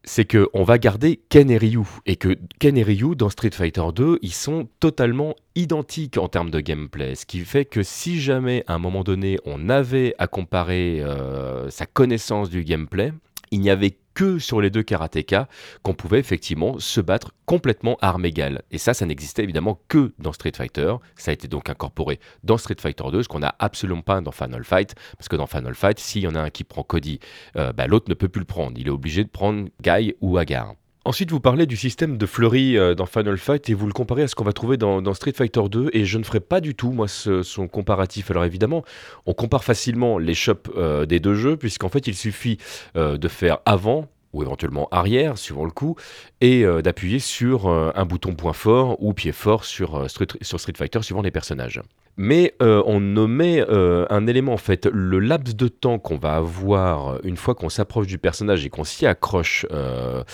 c'est 0.08 0.24
que 0.24 0.48
on 0.54 0.64
va 0.64 0.78
garder 0.78 1.20
Ken 1.28 1.50
et 1.50 1.58
Ryu. 1.58 1.86
Et 2.06 2.16
que 2.16 2.36
Ken 2.58 2.76
et 2.76 2.82
Ryu 2.82 3.14
dans 3.14 3.28
Street 3.28 3.50
Fighter 3.52 3.84
2, 3.94 4.18
ils 4.22 4.32
sont 4.32 4.68
totalement 4.80 5.36
identiques 5.54 6.16
en 6.18 6.28
termes 6.28 6.50
de 6.50 6.60
gameplay, 6.60 7.14
ce 7.14 7.26
qui 7.26 7.40
fait 7.40 7.64
que 7.64 7.82
si 7.82 8.20
jamais 8.20 8.64
à 8.66 8.74
un 8.74 8.78
moment 8.78 9.04
donné 9.04 9.38
on 9.44 9.68
avait 9.68 10.14
à 10.18 10.26
comparer 10.26 11.00
euh, 11.00 11.68
sa 11.70 11.84
connaissance 11.86 12.48
du 12.48 12.64
gameplay, 12.64 13.12
il 13.50 13.60
n'y 13.60 13.70
avait 13.70 13.96
que 14.18 14.40
sur 14.40 14.60
les 14.60 14.68
deux 14.68 14.82
karatékas 14.82 15.46
qu'on 15.84 15.94
pouvait 15.94 16.18
effectivement 16.18 16.80
se 16.80 17.00
battre 17.00 17.30
complètement 17.46 17.96
armes 18.00 18.24
égales. 18.24 18.62
Et 18.72 18.78
ça, 18.78 18.92
ça 18.92 19.06
n'existait 19.06 19.44
évidemment 19.44 19.80
que 19.86 20.12
dans 20.18 20.32
Street 20.32 20.50
Fighter. 20.56 20.96
Ça 21.14 21.30
a 21.30 21.34
été 21.34 21.46
donc 21.46 21.70
incorporé 21.70 22.18
dans 22.42 22.58
Street 22.58 22.74
Fighter 22.80 23.04
2, 23.12 23.22
ce 23.22 23.28
qu'on 23.28 23.38
n'a 23.38 23.54
absolument 23.60 24.02
pas 24.02 24.20
dans 24.20 24.32
Final 24.32 24.64
Fight. 24.64 24.96
Parce 25.16 25.28
que 25.28 25.36
dans 25.36 25.46
Final 25.46 25.76
Fight, 25.76 26.00
s'il 26.00 26.22
y 26.22 26.26
en 26.26 26.34
a 26.34 26.40
un 26.40 26.50
qui 26.50 26.64
prend 26.64 26.82
Cody, 26.82 27.20
euh, 27.54 27.72
bah, 27.72 27.86
l'autre 27.86 28.06
ne 28.08 28.14
peut 28.14 28.28
plus 28.28 28.40
le 28.40 28.44
prendre. 28.44 28.76
Il 28.76 28.88
est 28.88 28.90
obligé 28.90 29.22
de 29.22 29.30
prendre 29.30 29.68
Guy 29.80 30.16
ou 30.20 30.36
Agar. 30.36 30.74
Ensuite, 31.08 31.30
vous 31.30 31.40
parlez 31.40 31.64
du 31.64 31.78
système 31.78 32.18
de 32.18 32.26
fleury 32.26 32.76
euh, 32.76 32.94
dans 32.94 33.06
Final 33.06 33.38
Fight 33.38 33.70
et 33.70 33.72
vous 33.72 33.86
le 33.86 33.94
comparez 33.94 34.24
à 34.24 34.28
ce 34.28 34.34
qu'on 34.34 34.44
va 34.44 34.52
trouver 34.52 34.76
dans, 34.76 35.14
Street 35.14 35.32
Fighter 35.32 35.62
2 35.66 35.88
et 35.94 36.04
je 36.04 36.18
ne 36.18 36.22
ferai 36.22 36.38
pas 36.38 36.60
du 36.60 36.74
tout, 36.74 36.92
moi, 36.92 37.08
son 37.08 37.66
comparatif. 37.66 38.30
Alors 38.30 38.44
évidemment, 38.44 38.84
on 39.24 39.32
compare 39.32 39.64
facilement 39.64 40.18
les 40.18 40.34
shops 40.34 40.70
euh, 40.76 41.06
des 41.06 41.18
deux 41.18 41.34
jeux 41.34 41.56
puisqu'en 41.56 41.88
fait, 41.88 42.08
il 42.08 42.14
suffit 42.14 42.58
euh, 42.94 43.16
de 43.16 43.26
faire 43.26 43.60
avant 43.64 44.10
ou 44.34 44.42
éventuellement 44.42 44.86
arrière, 44.90 45.38
suivant 45.38 45.64
le 45.64 45.70
coup, 45.70 45.96
et 46.42 46.62
d'appuyer 46.84 47.18
sur 47.18 47.66
un 47.70 48.04
bouton 48.04 48.34
point 48.34 48.52
fort 48.52 49.02
ou 49.02 49.14
pied 49.14 49.32
fort 49.32 49.64
sur, 49.64 50.04
sur 50.10 50.60
Street 50.60 50.74
Fighter, 50.76 51.00
suivant 51.00 51.22
les 51.22 51.30
personnages 51.30 51.80
mais 52.18 52.52
euh, 52.60 52.82
on 52.84 53.00
nommait 53.00 53.64
euh, 53.70 54.04
un 54.10 54.26
élément 54.26 54.52
en 54.52 54.58
fait, 54.58 54.86
le 54.92 55.20
laps 55.20 55.56
de 55.56 55.68
temps 55.68 55.98
qu'on 55.98 56.18
va 56.18 56.34
avoir 56.34 57.24
une 57.24 57.36
fois 57.36 57.54
qu'on 57.54 57.68
s'approche 57.68 58.08
du 58.08 58.18
personnage 58.18 58.66
et 58.66 58.70
qu'on 58.70 58.84
s'y 58.84 59.06
accroche 59.06 59.64
euh, 59.70 60.24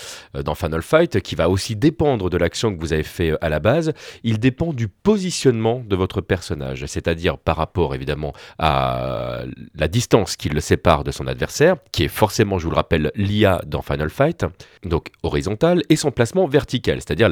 dans 0.43 0.55
Final 0.55 0.81
Fight, 0.81 1.21
qui 1.21 1.35
va 1.35 1.47
aussi 1.47 1.75
dépendre 1.75 2.29
de 2.29 2.37
l'action 2.37 2.75
que 2.75 2.81
vous 2.81 2.91
avez 2.91 3.03
fait 3.03 3.33
à 3.39 3.49
la 3.49 3.59
base, 3.59 3.93
il 4.23 4.39
dépend 4.39 4.73
du 4.73 4.87
positionnement 4.87 5.83
de 5.87 5.95
votre 5.95 6.21
personnage, 6.21 6.85
c'est-à-dire 6.87 7.37
par 7.37 7.57
rapport 7.57 7.93
évidemment 7.93 8.33
à 8.57 9.43
la 9.75 9.87
distance 9.87 10.35
qui 10.35 10.49
le 10.49 10.59
sépare 10.61 11.03
de 11.03 11.11
son 11.11 11.27
adversaire, 11.27 11.75
qui 11.91 12.03
est 12.03 12.09
forcément, 12.09 12.57
je 12.57 12.63
vous 12.63 12.71
le 12.71 12.77
rappelle, 12.77 13.11
l'IA 13.15 13.61
dans 13.67 13.83
Final 13.83 14.09
Fight, 14.09 14.43
donc 14.83 15.09
horizontal, 15.21 15.83
et 15.89 15.95
son 15.95 16.09
placement 16.09 16.47
vertical, 16.47 16.95
c'est-à-dire 16.97 17.29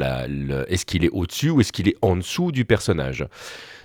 est-ce 0.67 0.85
qu'il 0.85 1.03
est 1.05 1.09
au-dessus 1.09 1.50
ou 1.50 1.61
est-ce 1.61 1.71
qu'il 1.71 1.88
est 1.88 1.97
en 2.03 2.15
dessous 2.15 2.51
du 2.51 2.65
personnage. 2.65 3.25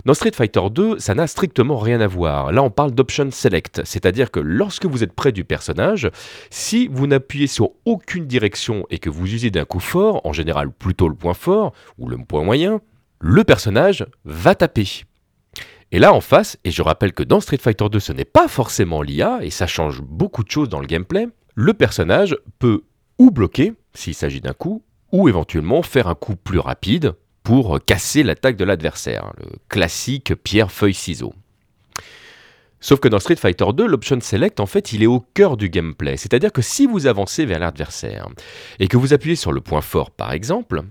Dans 0.05 0.13
Street 0.13 0.31
Fighter 0.33 0.61
2, 0.71 0.99
ça 0.99 1.13
n'a 1.13 1.27
strictement 1.27 1.77
rien 1.77 1.99
à 1.99 2.07
voir. 2.07 2.53
Là, 2.53 2.63
on 2.63 2.69
parle 2.69 2.91
d'option 2.91 3.29
select, 3.31 3.81
c'est-à-dire 3.83 4.31
que 4.31 4.39
lorsque 4.39 4.85
vous 4.85 5.03
êtes 5.03 5.11
près 5.11 5.33
du 5.33 5.43
personnage, 5.43 6.09
si 6.49 6.87
vous 6.87 7.05
n'appuyez 7.05 7.47
sur 7.47 7.71
aucune 7.83 8.25
direction 8.25 8.85
et 8.89 8.99
que 8.99 9.09
vous 9.09 9.25
usez 9.25 9.51
d'un 9.51 9.65
coup 9.65 9.81
fort, 9.81 10.25
en 10.25 10.31
général 10.31 10.71
plutôt 10.71 11.09
le 11.09 11.15
point 11.15 11.33
fort 11.33 11.73
ou 11.97 12.07
le 12.07 12.17
point 12.17 12.43
moyen, 12.43 12.79
le 13.19 13.43
personnage 13.43 14.05
va 14.23 14.55
taper. 14.55 15.03
Et 15.91 15.99
là 15.99 16.13
en 16.13 16.21
face, 16.21 16.57
et 16.63 16.71
je 16.71 16.81
rappelle 16.81 17.11
que 17.11 17.23
dans 17.23 17.41
Street 17.41 17.57
Fighter 17.57 17.89
2 17.91 17.99
ce 17.99 18.13
n'est 18.13 18.23
pas 18.23 18.47
forcément 18.47 19.01
l'IA, 19.01 19.39
et 19.41 19.49
ça 19.49 19.67
change 19.67 20.01
beaucoup 20.01 20.43
de 20.45 20.51
choses 20.51 20.69
dans 20.69 20.79
le 20.79 20.87
gameplay, 20.87 21.27
le 21.55 21.73
personnage 21.73 22.37
peut 22.59 22.83
ou 23.17 23.31
bloquer, 23.31 23.73
s'il 23.93 24.15
s'agit 24.15 24.39
d'un 24.39 24.53
coup, 24.53 24.83
ou 25.11 25.27
éventuellement 25.27 25.81
faire 25.81 26.07
un 26.07 26.15
coup 26.15 26.37
plus 26.37 26.59
rapide, 26.59 27.15
pour 27.43 27.79
casser 27.83 28.23
l'attaque 28.23 28.57
de 28.57 28.65
l'adversaire, 28.65 29.33
le 29.37 29.47
classique 29.69 30.35
pierre-feuille-ciseau. 30.35 31.33
Sauf 32.81 32.99
que 32.99 33.09
dans 33.09 33.19
Street 33.19 33.35
Fighter 33.35 33.65
2, 33.73 33.85
l'option 33.85 34.19
select, 34.21 34.59
en 34.59 34.65
fait, 34.65 34.93
il 34.93 35.03
est 35.03 35.07
au 35.07 35.19
cœur 35.33 35.57
du 35.57 35.69
gameplay. 35.69 36.15
C'est-à-dire 36.15 36.53
que 36.53 36.61
si 36.61 36.85
vous 36.85 37.07
avancez 37.07 37.45
vers 37.45 37.59
l'adversaire 37.59 38.27
et 38.79 38.87
que 38.87 38.97
vous 38.97 39.13
appuyez 39.13 39.35
sur 39.35 39.51
le 39.51 39.59
point 39.59 39.81
fort, 39.81 40.11
par 40.11 40.31
exemple, 40.31 40.83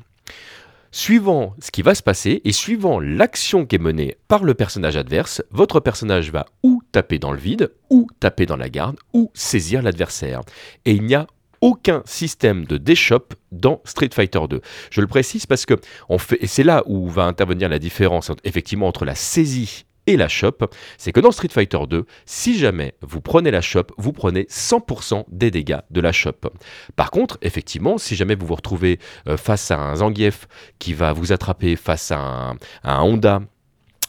suivant 0.90 1.54
ce 1.60 1.70
qui 1.70 1.80
va 1.80 1.94
se 1.94 2.02
passer 2.02 2.42
et 2.44 2.52
suivant 2.52 3.00
l'action 3.00 3.64
qui 3.64 3.76
est 3.76 3.80
menée 3.80 4.16
par 4.28 4.44
le 4.44 4.52
personnage 4.52 4.98
adverse, 4.98 5.42
votre 5.50 5.80
personnage 5.80 6.30
va 6.30 6.44
ou 6.62 6.82
taper 6.92 7.18
dans 7.18 7.32
le 7.32 7.38
vide, 7.38 7.72
ou 7.88 8.06
taper 8.20 8.44
dans 8.44 8.56
la 8.56 8.68
garde, 8.68 8.98
ou 9.14 9.30
saisir 9.32 9.80
l'adversaire. 9.80 10.42
Et 10.84 10.92
il 10.92 11.04
n'y 11.04 11.14
a 11.14 11.26
aucun 11.60 12.02
système 12.04 12.64
de 12.64 12.76
déshop 12.76 13.28
dans 13.52 13.80
Street 13.84 14.10
Fighter 14.12 14.40
2. 14.48 14.60
Je 14.90 15.00
le 15.00 15.06
précise 15.06 15.46
parce 15.46 15.66
que 15.66 15.74
on 16.08 16.18
fait, 16.18 16.38
et 16.42 16.46
c'est 16.46 16.62
là 16.62 16.82
où 16.86 17.08
va 17.08 17.24
intervenir 17.24 17.68
la 17.68 17.78
différence 17.78 18.30
effectivement 18.44 18.86
entre 18.86 19.04
la 19.04 19.14
saisie 19.14 19.84
et 20.08 20.16
la 20.16 20.28
shop, 20.28 20.70
c'est 20.96 21.12
que 21.12 21.20
dans 21.20 21.30
Street 21.32 21.50
Fighter 21.50 21.80
2, 21.86 22.06
si 22.24 22.58
jamais 22.58 22.94
vous 23.02 23.20
prenez 23.20 23.50
la 23.50 23.60
shop, 23.60 23.88
vous 23.98 24.14
prenez 24.14 24.44
100% 24.44 25.26
des 25.28 25.50
dégâts 25.50 25.80
de 25.90 26.00
la 26.00 26.12
shop. 26.12 26.48
Par 26.96 27.10
contre, 27.10 27.36
effectivement, 27.42 27.98
si 27.98 28.16
jamais 28.16 28.34
vous 28.34 28.46
vous 28.46 28.54
retrouvez 28.54 28.98
euh, 29.28 29.36
face 29.36 29.70
à 29.70 29.78
un 29.78 29.96
Zangief 29.96 30.48
qui 30.78 30.94
va 30.94 31.12
vous 31.12 31.32
attraper 31.32 31.76
face 31.76 32.10
à 32.10 32.54
un 32.84 33.02
Honda 33.02 33.42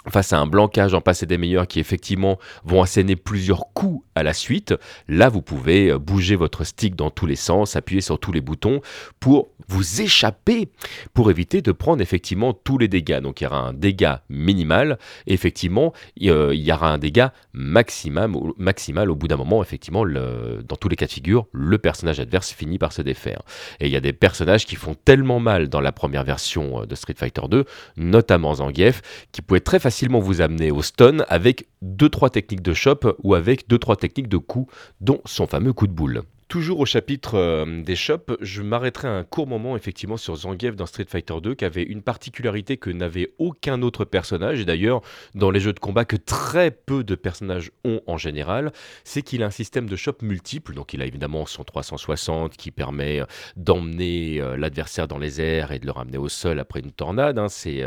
face 0.10 0.34
à 0.34 0.40
un 0.40 0.48
blancage 0.48 0.94
en 0.94 1.02
passé 1.02 1.26
des 1.26 1.38
meilleurs 1.38 1.68
qui 1.68 1.80
effectivement 1.80 2.38
vont 2.64 2.82
asséner 2.82 3.16
plusieurs 3.16 3.74
coups 3.74 4.06
à 4.16 4.24
la 4.24 4.34
suite, 4.34 4.74
là 5.08 5.30
vous 5.30 5.42
pouvez 5.42 5.90
euh, 5.90 6.00
bouger 6.00 6.36
votre 6.36 6.64
stick 6.64 6.96
dans 6.96 7.10
tous 7.10 7.26
les 7.26 7.36
sens, 7.36 7.76
appuyer 7.76 8.02
sur 8.02 8.20
tous 8.20 8.32
les 8.32 8.42
boutons 8.42 8.82
pour 9.20 9.50
vous 9.70 10.02
échapper, 10.02 10.70
pour 11.14 11.32
éviter 11.32 11.62
de 11.62 11.72
prendre 11.72 12.02
effectivement 12.02 12.54
tous 12.54 12.78
les 12.78 12.88
dégâts. 12.88 13.22
Donc 13.22 13.42
il 13.42 13.46
y 13.46 13.48
aura 13.48 13.60
un 13.60 13.74
dégât 13.74 14.24
minimal, 14.30 14.98
effectivement 15.28 15.94
il 16.18 16.30
y 16.54 16.72
aura 16.72 16.92
un 16.92 16.98
dégât 16.98 17.34
maximal, 17.54 19.10
au 19.10 19.16
bout 19.16 19.28
d'un 19.28 19.38
moment, 19.38 19.62
effectivement 19.62 20.04
dans 20.06 20.76
tous 20.76 20.90
les 20.90 20.96
cas 20.96 21.06
de 21.06 21.12
figure, 21.12 21.48
le 21.52 21.78
personnage 21.78 22.20
adverse 22.20 22.52
finit 22.52 22.78
par 22.78 22.94
se 22.94 23.02
défaire. 23.02 23.42
Et 23.80 23.88
il 23.88 23.92
y 23.92 23.96
a 23.96 24.02
des 24.02 24.14
personnages 24.14 24.66
qui 24.66 24.76
font 24.76 24.96
tellement 24.96 25.40
mal 25.40 25.70
dans 25.70 25.82
la 25.82 25.92
première 25.92 26.24
version 26.24 26.82
euh, 26.82 26.86
de 26.86 26.96
Street 26.96 27.16
Fighter 27.18 27.42
2, 27.50 27.66
notamment 27.98 28.56
Zangief, 28.56 29.02
qui 29.32 29.42
pouvaient 29.42 29.60
très 29.60 29.80
facilement 29.80 30.20
vous 30.20 30.42
amener 30.42 30.72
au 30.72 30.82
stun 30.82 31.20
avec 31.28 31.68
2-3 31.84 32.32
techniques 32.32 32.62
de 32.62 32.74
chop 32.74 33.16
ou 33.24 33.36
avec 33.36 33.70
2-3 33.70 33.98
techniques 33.98 34.30
de 34.30 34.38
coup, 34.38 34.68
dont 35.02 35.22
son 35.26 35.48
fameux 35.48 35.74
coup 35.74 35.88
de 35.88 35.94
boule. 35.94 36.24
Toujours 36.50 36.80
au 36.80 36.86
chapitre 36.86 37.36
euh, 37.36 37.84
des 37.84 37.96
shops, 37.96 38.36
je 38.42 38.64
m'arrêterai 38.64 39.08
un 39.08 39.24
court 39.24 39.46
moment 39.46 39.76
effectivement 39.76 40.18
sur 40.18 40.36
Zangief 40.36 40.76
dans 40.76 40.88
Street 40.88 41.06
Fighter 41.08 41.36
2 41.44 41.54
qui 41.54 41.64
avait 41.64 41.84
une 41.84 42.02
particularité 42.02 42.78
que 42.78 42.90
n'avait 42.90 43.36
aucun 43.38 43.84
autre 43.84 44.04
personnage. 44.04 44.60
Et 44.60 44.66
d'ailleurs 44.66 45.02
dans 45.36 45.52
les 45.52 45.60
jeux 45.60 45.74
de 45.74 45.80
combat 45.80 46.06
que 46.06 46.16
très 46.16 46.72
peu 46.72 47.04
de 47.04 47.14
personnages 47.14 47.70
ont 47.86 48.02
en 48.08 48.18
général, 48.18 48.74
c'est 49.04 49.22
qu'il 49.22 49.44
a 49.44 49.46
un 49.46 49.52
système 49.52 49.88
de 49.88 49.96
shop 49.96 50.16
multiple, 50.24 50.74
donc 50.74 50.96
il 50.96 51.04
a 51.04 51.06
évidemment 51.06 51.46
son 51.46 51.64
360 51.64 52.58
qui 52.58 52.72
permet 52.72 53.20
euh, 53.20 53.26
d'emmener 53.56 54.42
euh, 54.42 54.58
l'adversaire 54.58 55.08
dans 55.08 55.20
les 55.20 55.42
airs 55.42 55.72
et 55.72 55.78
de 55.78 55.86
le 55.86 55.92
ramener 55.92 56.18
au 56.18 56.30
sol 56.30 56.58
après 56.58 56.80
une 56.80 56.92
tornade, 56.92 57.38
hein. 57.38 57.48
c'est 57.48 57.84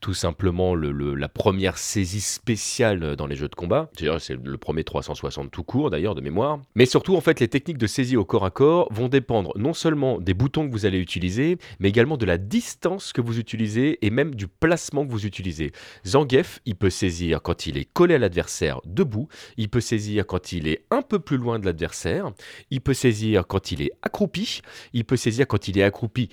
tout 0.00 0.14
simplement 0.14 0.74
le, 0.74 1.14
la 1.14 1.28
première 1.28 1.76
saisie 1.76 2.22
spéciale 2.22 3.14
dans 3.14 3.26
les 3.26 3.36
jeux 3.36 3.48
de 3.48 3.54
combat, 3.54 3.90
c'est 4.18 4.42
le 4.42 4.56
premier 4.56 4.84
360 4.84 5.50
tout 5.50 5.64
court 5.64 5.90
d'ailleurs 5.90 6.14
de 6.14 6.22
mémoire, 6.22 6.60
mais 6.74 6.86
surtout 6.86 7.14
en 7.14 7.20
fait 7.20 7.40
les 7.40 7.48
techniques 7.48 7.76
de 7.76 7.86
saisie 7.86 8.05
au 8.14 8.24
corps 8.24 8.44
à 8.44 8.50
corps 8.50 8.88
vont 8.92 9.08
dépendre 9.08 9.52
non 9.56 9.72
seulement 9.72 10.20
des 10.20 10.34
boutons 10.34 10.66
que 10.68 10.72
vous 10.72 10.86
allez 10.86 10.98
utiliser, 10.98 11.58
mais 11.80 11.88
également 11.88 12.16
de 12.16 12.26
la 12.26 12.38
distance 12.38 13.12
que 13.12 13.20
vous 13.20 13.38
utilisez 13.38 13.98
et 14.06 14.10
même 14.10 14.34
du 14.34 14.46
placement 14.46 15.04
que 15.06 15.10
vous 15.10 15.26
utilisez. 15.26 15.72
Zangief, 16.06 16.60
il 16.66 16.76
peut 16.76 16.90
saisir 16.90 17.42
quand 17.42 17.66
il 17.66 17.78
est 17.78 17.86
collé 17.86 18.14
à 18.14 18.18
l'adversaire 18.18 18.80
debout, 18.84 19.28
il 19.56 19.68
peut 19.68 19.80
saisir 19.80 20.26
quand 20.26 20.52
il 20.52 20.68
est 20.68 20.84
un 20.90 21.02
peu 21.02 21.18
plus 21.18 21.38
loin 21.38 21.58
de 21.58 21.64
l'adversaire, 21.64 22.32
il 22.70 22.80
peut 22.80 22.94
saisir 22.94 23.46
quand 23.46 23.72
il 23.72 23.82
est 23.82 23.92
accroupi, 24.02 24.60
il 24.92 25.04
peut 25.04 25.16
saisir 25.16 25.46
quand 25.46 25.68
il 25.68 25.78
est 25.78 25.82
accroupi 25.82 26.28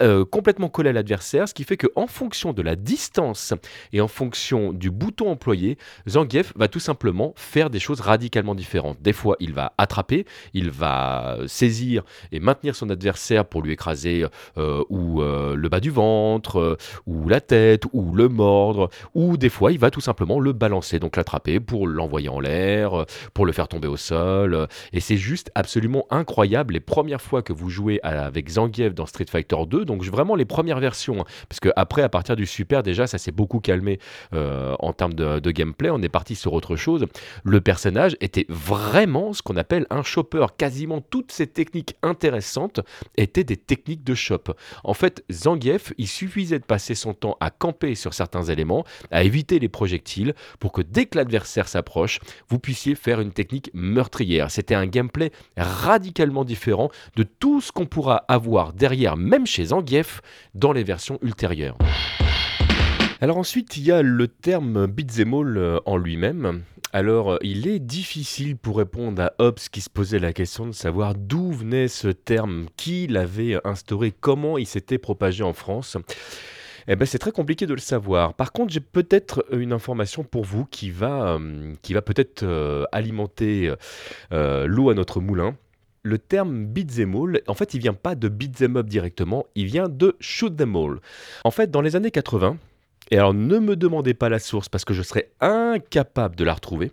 euh, 0.00 0.24
complètement 0.24 0.68
collé 0.68 0.90
à 0.90 0.92
l'adversaire, 0.92 1.48
ce 1.48 1.54
qui 1.54 1.64
fait 1.64 1.76
que 1.76 1.88
en 1.96 2.06
fonction 2.06 2.52
de 2.52 2.62
la 2.62 2.76
distance 2.76 3.54
et 3.92 4.00
en 4.00 4.08
fonction 4.08 4.72
du 4.72 4.90
bouton 4.90 5.30
employé, 5.30 5.78
Zangief 6.08 6.52
va 6.56 6.68
tout 6.68 6.80
simplement 6.80 7.32
faire 7.36 7.70
des 7.70 7.80
choses 7.80 8.00
radicalement 8.00 8.54
différentes. 8.54 9.02
Des 9.02 9.12
fois, 9.12 9.36
il 9.40 9.52
va 9.52 9.72
attraper, 9.78 10.24
il 10.54 10.70
va 10.70 11.17
saisir 11.46 12.02
et 12.32 12.40
maintenir 12.40 12.74
son 12.74 12.90
adversaire 12.90 13.44
pour 13.44 13.62
lui 13.62 13.72
écraser 13.72 14.26
euh, 14.56 14.84
ou 14.88 15.22
euh, 15.22 15.54
le 15.54 15.68
bas 15.68 15.80
du 15.80 15.90
ventre, 15.90 16.58
euh, 16.58 16.76
ou 17.06 17.28
la 17.28 17.40
tête, 17.40 17.84
ou 17.92 18.14
le 18.14 18.28
mordre, 18.28 18.90
ou 19.14 19.36
des 19.36 19.48
fois 19.48 19.72
il 19.72 19.78
va 19.78 19.90
tout 19.90 20.00
simplement 20.00 20.40
le 20.40 20.52
balancer, 20.52 20.98
donc 20.98 21.16
l'attraper 21.16 21.60
pour 21.60 21.86
l'envoyer 21.86 22.28
en 22.28 22.40
l'air, 22.40 23.04
pour 23.34 23.46
le 23.46 23.52
faire 23.52 23.68
tomber 23.68 23.88
au 23.88 23.96
sol. 23.96 24.66
Et 24.92 25.00
c'est 25.00 25.16
juste 25.16 25.50
absolument 25.54 26.06
incroyable 26.10 26.74
les 26.74 26.80
premières 26.80 27.22
fois 27.22 27.42
que 27.42 27.52
vous 27.52 27.70
jouez 27.70 28.00
avec 28.02 28.48
Zangief 28.48 28.94
dans 28.94 29.06
Street 29.06 29.26
Fighter 29.30 29.56
2, 29.66 29.84
donc 29.84 30.02
vraiment 30.04 30.34
les 30.34 30.44
premières 30.44 30.80
versions, 30.80 31.20
hein. 31.20 31.24
parce 31.48 31.60
que 31.60 31.68
après 31.76 32.02
à 32.02 32.08
partir 32.08 32.36
du 32.36 32.46
Super 32.46 32.82
déjà 32.82 33.06
ça 33.06 33.18
s'est 33.18 33.32
beaucoup 33.32 33.60
calmé 33.60 33.98
en 34.32 34.92
termes 34.92 35.14
de, 35.14 35.38
de 35.38 35.50
gameplay, 35.50 35.90
on 35.90 36.00
est 36.02 36.08
parti 36.08 36.34
sur 36.34 36.52
autre 36.52 36.76
chose. 36.76 37.06
Le 37.44 37.60
personnage 37.60 38.16
était 38.20 38.46
vraiment 38.48 39.32
ce 39.32 39.42
qu'on 39.42 39.56
appelle 39.56 39.86
un 39.90 40.02
chopper, 40.02 40.46
quasiment 40.56 41.00
toutes 41.10 41.32
ces 41.32 41.46
techniques 41.46 41.96
intéressantes 42.02 42.80
étaient 43.16 43.44
des 43.44 43.56
techniques 43.56 44.04
de 44.04 44.14
shop. 44.14 44.44
En 44.84 44.94
fait, 44.94 45.24
Zangief, 45.30 45.92
il 45.98 46.08
suffisait 46.08 46.58
de 46.58 46.64
passer 46.64 46.94
son 46.94 47.14
temps 47.14 47.36
à 47.40 47.50
camper 47.50 47.94
sur 47.94 48.14
certains 48.14 48.44
éléments, 48.44 48.84
à 49.10 49.24
éviter 49.24 49.58
les 49.58 49.68
projectiles, 49.68 50.34
pour 50.60 50.72
que 50.72 50.82
dès 50.82 51.06
que 51.06 51.18
l'adversaire 51.18 51.68
s'approche, 51.68 52.20
vous 52.48 52.58
puissiez 52.58 52.94
faire 52.94 53.20
une 53.20 53.32
technique 53.32 53.70
meurtrière. 53.74 54.50
C'était 54.50 54.74
un 54.74 54.86
gameplay 54.86 55.30
radicalement 55.56 56.44
différent 56.44 56.90
de 57.16 57.22
tout 57.22 57.60
ce 57.60 57.72
qu'on 57.72 57.86
pourra 57.86 58.24
avoir 58.28 58.72
derrière, 58.72 59.16
même 59.16 59.46
chez 59.46 59.66
Zangief, 59.66 60.20
dans 60.54 60.72
les 60.72 60.84
versions 60.84 61.18
ultérieures. 61.22 61.78
Alors 63.20 63.38
ensuite, 63.38 63.76
il 63.76 63.82
y 63.82 63.90
a 63.90 64.00
le 64.00 64.28
terme 64.28 64.86
beat'em 64.86 65.34
euh, 65.34 65.80
en 65.86 65.96
lui-même. 65.96 66.62
Alors, 66.92 67.32
euh, 67.32 67.38
il 67.42 67.68
est 67.68 67.80
difficile 67.80 68.56
pour 68.56 68.78
répondre 68.78 69.20
à 69.20 69.32
Hobbes 69.38 69.58
qui 69.70 69.82
se 69.82 69.90
posait 69.90 70.18
la 70.18 70.32
question 70.32 70.66
de 70.66 70.72
savoir 70.72 71.14
d'où 71.14 71.52
venait 71.52 71.88
ce 71.88 72.08
terme, 72.08 72.66
qui 72.76 73.06
l'avait 73.06 73.58
instauré, 73.66 74.12
comment 74.18 74.56
il 74.56 74.66
s'était 74.66 74.96
propagé 74.96 75.44
en 75.44 75.52
France? 75.52 75.98
Eh 76.86 76.96
ben, 76.96 77.04
c'est 77.04 77.18
très 77.18 77.32
compliqué 77.32 77.66
de 77.66 77.74
le 77.74 77.80
savoir. 77.80 78.32
Par 78.32 78.52
contre, 78.52 78.72
j'ai 78.72 78.80
peut-être 78.80 79.44
une 79.52 79.74
information 79.74 80.24
pour 80.24 80.44
vous 80.44 80.64
qui 80.64 80.90
va, 80.90 81.38
euh, 81.38 82.00
peut-être 82.00 82.88
alimenter 82.92 83.74
l'eau 84.30 84.88
à 84.88 84.94
notre 84.94 85.20
moulin. 85.20 85.54
Le 86.02 86.16
terme 86.16 86.64
beat'em 86.64 87.14
en 87.48 87.54
fait, 87.54 87.74
il 87.74 87.80
vient 87.80 87.92
pas 87.92 88.14
de 88.14 88.28
beat'em 88.28 88.78
up 88.78 88.86
directement, 88.86 89.44
il 89.54 89.66
vient 89.66 89.90
de 89.90 90.16
shoot 90.20 90.56
them 90.56 90.74
all. 90.76 91.00
En 91.44 91.50
fait, 91.50 91.70
dans 91.70 91.82
les 91.82 91.96
années 91.96 92.10
80, 92.10 92.56
et 93.10 93.16
alors 93.18 93.34
ne 93.34 93.58
me 93.58 93.76
demandez 93.76 94.14
pas 94.14 94.28
la 94.28 94.38
source 94.38 94.68
parce 94.68 94.84
que 94.84 94.94
je 94.94 95.02
serais 95.02 95.30
incapable 95.40 96.36
de 96.36 96.44
la 96.44 96.54
retrouver. 96.54 96.92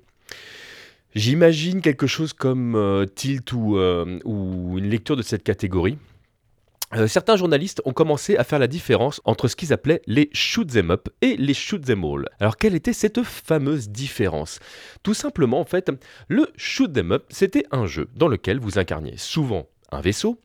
J'imagine 1.15 1.81
quelque 1.81 2.07
chose 2.07 2.33
comme 2.33 2.75
euh, 2.75 3.05
Tilt 3.05 3.53
euh, 3.53 4.19
ou, 4.25 4.77
une 4.77 4.89
lecture 4.89 5.15
de 5.15 5.21
cette 5.21 5.43
catégorie. 5.43 5.97
Euh, 6.93 7.07
certains 7.07 7.37
journalistes 7.37 7.81
ont 7.85 7.93
commencé 7.93 8.35
à 8.37 8.43
faire 8.43 8.59
la 8.59 8.67
différence 8.67 9.21
entre 9.23 9.47
ce 9.47 9.55
qu'ils 9.55 9.73
appelaient 9.73 10.01
les 10.07 10.29
shoot 10.33 10.69
them 10.69 10.91
up 10.91 11.07
et 11.21 11.37
les 11.37 11.53
shoot 11.53 11.83
them 11.83 12.03
all. 12.03 12.25
Alors 12.39 12.57
quelle 12.57 12.75
était 12.75 12.93
cette 12.93 13.23
fameuse 13.23 13.89
différence? 13.89 14.59
Tout 15.03 15.13
simplement 15.13 15.61
en 15.61 15.65
fait, 15.65 15.89
le 16.27 16.47
shoot 16.57 16.91
them 16.91 17.13
up 17.13 17.23
c'était 17.29 17.65
un 17.71 17.85
jeu 17.85 18.09
dans 18.15 18.27
lequel 18.27 18.59
vous 18.59 18.77
incarniez 18.77 19.15
souvent 19.17 19.67
un 19.95 20.01
vaisseau, 20.01 20.39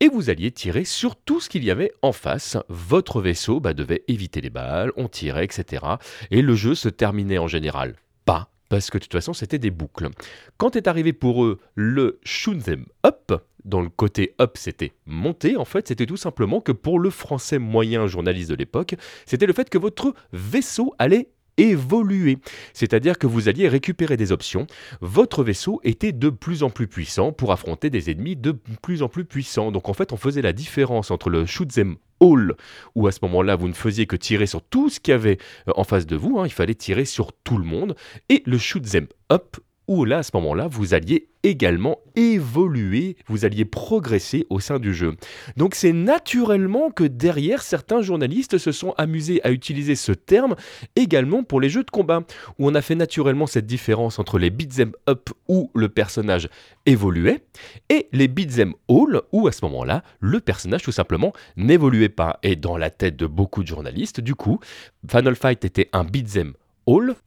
et 0.00 0.08
vous 0.08 0.30
alliez 0.30 0.50
tirer 0.50 0.84
sur 0.84 1.16
tout 1.16 1.40
ce 1.40 1.48
qu'il 1.48 1.64
y 1.64 1.70
avait 1.70 1.92
en 2.02 2.12
face. 2.12 2.56
Votre 2.68 3.20
vaisseau 3.20 3.60
bah, 3.60 3.74
devait 3.74 4.04
éviter 4.08 4.40
les 4.40 4.50
balles, 4.50 4.92
on 4.96 5.08
tirait, 5.08 5.44
etc. 5.44 5.84
Et 6.30 6.42
le 6.42 6.54
jeu 6.54 6.74
se 6.74 6.88
terminait 6.88 7.38
en 7.38 7.46
général 7.46 7.94
pas, 8.24 8.50
parce 8.68 8.90
que 8.90 8.98
de 8.98 9.04
toute 9.04 9.12
façon 9.12 9.32
c'était 9.32 9.58
des 9.58 9.70
boucles. 9.70 10.08
Quand 10.56 10.76
est 10.76 10.88
arrivé 10.88 11.12
pour 11.12 11.44
eux 11.44 11.60
le 11.74 12.18
shoot 12.24 12.62
them 12.62 12.86
up, 13.06 13.32
dans 13.64 13.80
le 13.80 13.88
côté 13.88 14.34
up 14.40 14.56
c'était 14.56 14.92
monter, 15.06 15.56
en 15.56 15.64
fait 15.64 15.88
c'était 15.88 16.06
tout 16.06 16.16
simplement 16.16 16.60
que 16.60 16.72
pour 16.72 16.98
le 16.98 17.10
français 17.10 17.58
moyen 17.58 18.06
journaliste 18.06 18.50
de 18.50 18.54
l'époque, 18.54 18.94
c'était 19.26 19.46
le 19.46 19.52
fait 19.52 19.70
que 19.70 19.78
votre 19.78 20.14
vaisseau 20.32 20.94
allait 20.98 21.28
évoluer. 21.56 22.38
C'est-à-dire 22.72 23.18
que 23.18 23.26
vous 23.26 23.48
alliez 23.48 23.68
récupérer 23.68 24.16
des 24.16 24.32
options. 24.32 24.66
Votre 25.00 25.44
vaisseau 25.44 25.80
était 25.84 26.12
de 26.12 26.30
plus 26.30 26.62
en 26.62 26.70
plus 26.70 26.86
puissant 26.86 27.32
pour 27.32 27.52
affronter 27.52 27.90
des 27.90 28.10
ennemis 28.10 28.36
de 28.36 28.52
plus 28.82 29.02
en 29.02 29.08
plus 29.08 29.24
puissants. 29.24 29.72
Donc 29.72 29.88
en 29.88 29.94
fait, 29.94 30.12
on 30.12 30.16
faisait 30.16 30.42
la 30.42 30.52
différence 30.52 31.10
entre 31.10 31.30
le 31.30 31.46
shoot'em 31.46 31.96
all, 32.20 32.54
où 32.94 33.06
à 33.06 33.12
ce 33.12 33.18
moment-là, 33.22 33.56
vous 33.56 33.68
ne 33.68 33.72
faisiez 33.72 34.06
que 34.06 34.16
tirer 34.16 34.46
sur 34.46 34.62
tout 34.62 34.88
ce 34.88 35.00
qu'il 35.00 35.12
y 35.12 35.14
avait 35.14 35.38
euh, 35.68 35.72
en 35.76 35.84
face 35.84 36.06
de 36.06 36.16
vous, 36.16 36.38
hein. 36.38 36.46
il 36.46 36.52
fallait 36.52 36.74
tirer 36.74 37.04
sur 37.04 37.32
tout 37.32 37.58
le 37.58 37.64
monde, 37.64 37.96
et 38.28 38.42
le 38.46 38.58
shoot'em 38.58 39.06
up, 39.32 39.56
où 39.88 40.04
là, 40.04 40.18
à 40.18 40.22
ce 40.22 40.30
moment-là, 40.34 40.68
vous 40.68 40.94
alliez 40.94 41.28
également 41.42 41.98
évoluer, 42.16 43.16
vous 43.26 43.44
alliez 43.44 43.64
progresser 43.64 44.46
au 44.48 44.60
sein 44.60 44.78
du 44.78 44.94
jeu. 44.94 45.14
Donc 45.56 45.74
c'est 45.74 45.92
naturellement 45.92 46.90
que 46.90 47.04
derrière, 47.04 47.62
certains 47.62 48.02
journalistes 48.02 48.58
se 48.58 48.72
sont 48.72 48.94
amusés 48.96 49.44
à 49.44 49.50
utiliser 49.50 49.94
ce 49.94 50.12
terme 50.12 50.56
également 50.96 51.42
pour 51.42 51.60
les 51.60 51.68
jeux 51.68 51.84
de 51.84 51.90
combat, 51.90 52.22
où 52.58 52.66
on 52.66 52.74
a 52.74 52.82
fait 52.82 52.94
naturellement 52.94 53.46
cette 53.46 53.66
différence 53.66 54.18
entre 54.18 54.38
les 54.38 54.50
beat'em 54.50 54.92
up 55.08 55.30
où 55.48 55.70
le 55.74 55.88
personnage 55.88 56.48
évoluait 56.86 57.44
et 57.90 58.08
les 58.12 58.28
beat'em 58.28 58.74
all 58.88 59.20
où 59.32 59.46
à 59.46 59.52
ce 59.52 59.64
moment-là, 59.66 60.02
le 60.20 60.40
personnage 60.40 60.82
tout 60.82 60.92
simplement 60.92 61.32
n'évoluait 61.56 62.08
pas. 62.08 62.38
Et 62.42 62.56
dans 62.56 62.78
la 62.78 62.90
tête 62.90 63.16
de 63.16 63.26
beaucoup 63.26 63.62
de 63.62 63.68
journalistes, 63.68 64.20
du 64.20 64.34
coup, 64.34 64.60
Final 65.08 65.36
Fight 65.36 65.64
était 65.64 65.90
un 65.92 66.04
beat'em 66.04 66.54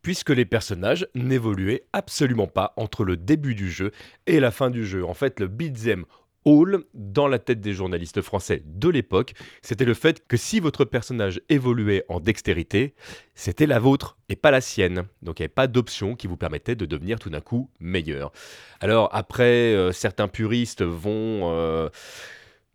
Puisque 0.01 0.29
les 0.29 0.45
personnages 0.45 1.07
n'évoluaient 1.15 1.83
absolument 1.93 2.47
pas 2.47 2.73
entre 2.77 3.03
le 3.03 3.17
début 3.17 3.55
du 3.55 3.69
jeu 3.69 3.91
et 4.25 4.39
la 4.39 4.51
fin 4.51 4.69
du 4.69 4.85
jeu. 4.85 5.05
En 5.05 5.13
fait, 5.13 5.39
le 5.39 5.47
beat'em 5.47 6.05
all, 6.45 6.83
dans 6.93 7.27
la 7.27 7.39
tête 7.39 7.59
des 7.59 7.73
journalistes 7.73 8.21
français 8.21 8.63
de 8.65 8.89
l'époque, 8.89 9.33
c'était 9.61 9.85
le 9.85 9.93
fait 9.93 10.25
que 10.27 10.37
si 10.37 10.59
votre 10.59 10.85
personnage 10.85 11.41
évoluait 11.49 12.05
en 12.07 12.19
dextérité, 12.19 12.93
c'était 13.35 13.65
la 13.65 13.79
vôtre 13.79 14.17
et 14.29 14.35
pas 14.35 14.51
la 14.51 14.61
sienne. 14.61 15.03
Donc 15.21 15.39
il 15.39 15.41
n'y 15.41 15.45
avait 15.45 15.53
pas 15.53 15.67
d'option 15.67 16.15
qui 16.15 16.27
vous 16.27 16.37
permettait 16.37 16.75
de 16.75 16.85
devenir 16.85 17.19
tout 17.19 17.29
d'un 17.29 17.41
coup 17.41 17.69
meilleur. 17.79 18.31
Alors 18.79 19.09
après, 19.11 19.73
euh, 19.73 19.91
certains 19.91 20.27
puristes 20.27 20.83
vont... 20.83 21.51
Euh, 21.51 21.89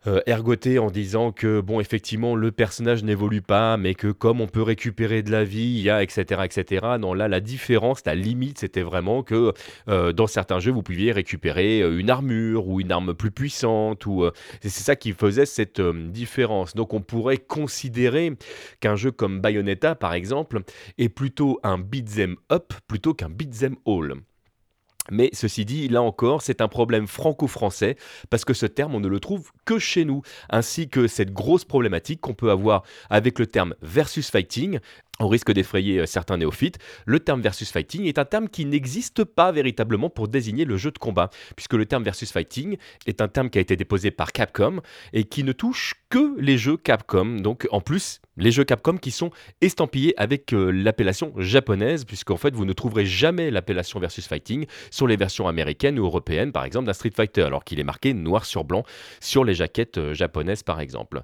euh, 0.06 0.20
ergoté 0.26 0.78
en 0.78 0.90
disant 0.90 1.32
que 1.32 1.60
bon 1.60 1.80
effectivement 1.80 2.34
le 2.34 2.50
personnage 2.50 3.04
n'évolue 3.04 3.42
pas 3.42 3.76
mais 3.76 3.94
que 3.94 4.08
comme 4.08 4.40
on 4.40 4.46
peut 4.46 4.62
récupérer 4.62 5.22
de 5.22 5.30
la 5.30 5.44
vie 5.44 5.76
il 5.76 5.82
y 5.82 5.90
a 5.90 6.02
etc 6.02 6.42
etc 6.44 6.86
non 6.98 7.14
là 7.14 7.28
la 7.28 7.40
différence 7.40 8.04
la 8.04 8.14
limite 8.14 8.58
c'était 8.58 8.82
vraiment 8.82 9.22
que 9.22 9.52
euh, 9.88 10.12
dans 10.12 10.26
certains 10.26 10.58
jeux 10.58 10.72
vous 10.72 10.82
pouviez 10.82 11.12
récupérer 11.12 11.82
euh, 11.82 11.98
une 11.98 12.10
armure 12.10 12.68
ou 12.68 12.80
une 12.80 12.90
arme 12.90 13.14
plus 13.14 13.30
puissante 13.30 14.06
ou 14.06 14.28
c'est 14.60 14.70
ça 14.70 14.96
qui 14.96 15.12
faisait 15.12 15.46
cette 15.46 15.80
différence. 15.80 16.74
Donc 16.74 16.94
on 16.94 17.00
pourrait 17.00 17.38
considérer 17.38 18.32
qu'un 18.80 18.96
jeu 18.96 19.10
comme 19.10 19.40
Bayonetta 19.40 19.94
par 19.94 20.14
exemple 20.14 20.60
est 20.98 21.08
plutôt 21.08 21.60
un 21.62 21.78
beat'em 21.78 22.36
up 22.50 22.72
plutôt 22.86 23.14
qu'un 23.14 23.28
beat'em 23.28 23.76
all 23.86 24.14
mais 25.10 25.30
ceci 25.32 25.64
dit, 25.64 25.88
là 25.88 26.02
encore, 26.02 26.42
c'est 26.42 26.60
un 26.60 26.68
problème 26.68 27.06
franco-français 27.06 27.96
parce 28.30 28.44
que 28.44 28.54
ce 28.54 28.66
terme, 28.66 28.94
on 28.94 29.00
ne 29.00 29.08
le 29.08 29.20
trouve 29.20 29.50
que 29.64 29.78
chez 29.78 30.04
nous, 30.04 30.22
ainsi 30.50 30.88
que 30.88 31.08
cette 31.08 31.32
grosse 31.32 31.64
problématique 31.64 32.20
qu'on 32.20 32.34
peut 32.34 32.50
avoir 32.50 32.84
avec 33.10 33.38
le 33.38 33.46
terme 33.46 33.74
versus 33.82 34.30
fighting. 34.30 34.78
Au 35.22 35.28
risque 35.28 35.52
d'effrayer 35.52 36.00
euh, 36.00 36.06
certains 36.06 36.36
néophytes, 36.36 36.78
le 37.06 37.20
terme 37.20 37.40
versus 37.40 37.70
fighting 37.70 38.06
est 38.06 38.18
un 38.18 38.24
terme 38.24 38.48
qui 38.48 38.64
n'existe 38.64 39.22
pas 39.22 39.52
véritablement 39.52 40.10
pour 40.10 40.26
désigner 40.26 40.64
le 40.64 40.76
jeu 40.76 40.90
de 40.90 40.98
combat, 40.98 41.30
puisque 41.54 41.74
le 41.74 41.86
terme 41.86 42.02
versus 42.02 42.32
fighting 42.32 42.76
est 43.06 43.20
un 43.20 43.28
terme 43.28 43.48
qui 43.48 43.58
a 43.58 43.60
été 43.60 43.76
déposé 43.76 44.10
par 44.10 44.32
Capcom 44.32 44.80
et 45.12 45.22
qui 45.22 45.44
ne 45.44 45.52
touche 45.52 45.94
que 46.10 46.34
les 46.40 46.58
jeux 46.58 46.76
Capcom. 46.76 47.36
Donc 47.36 47.68
en 47.70 47.80
plus, 47.80 48.20
les 48.36 48.50
jeux 48.50 48.64
Capcom 48.64 48.96
qui 48.96 49.12
sont 49.12 49.30
estampillés 49.60 50.14
avec 50.16 50.52
euh, 50.52 50.70
l'appellation 50.70 51.32
japonaise, 51.36 52.04
puisqu'en 52.04 52.36
fait 52.36 52.54
vous 52.54 52.64
ne 52.64 52.72
trouverez 52.72 53.06
jamais 53.06 53.52
l'appellation 53.52 54.00
versus 54.00 54.26
fighting 54.26 54.66
sur 54.90 55.06
les 55.06 55.16
versions 55.16 55.46
américaines 55.46 56.00
ou 56.00 56.04
européennes, 56.04 56.50
par 56.50 56.64
exemple 56.64 56.86
d'un 56.86 56.94
Street 56.94 57.12
Fighter, 57.14 57.42
alors 57.42 57.62
qu'il 57.62 57.78
est 57.78 57.84
marqué 57.84 58.12
noir 58.12 58.44
sur 58.44 58.64
blanc 58.64 58.82
sur 59.20 59.44
les 59.44 59.54
jaquettes 59.54 59.98
euh, 59.98 60.14
japonaises, 60.14 60.64
par 60.64 60.80
exemple. 60.80 61.22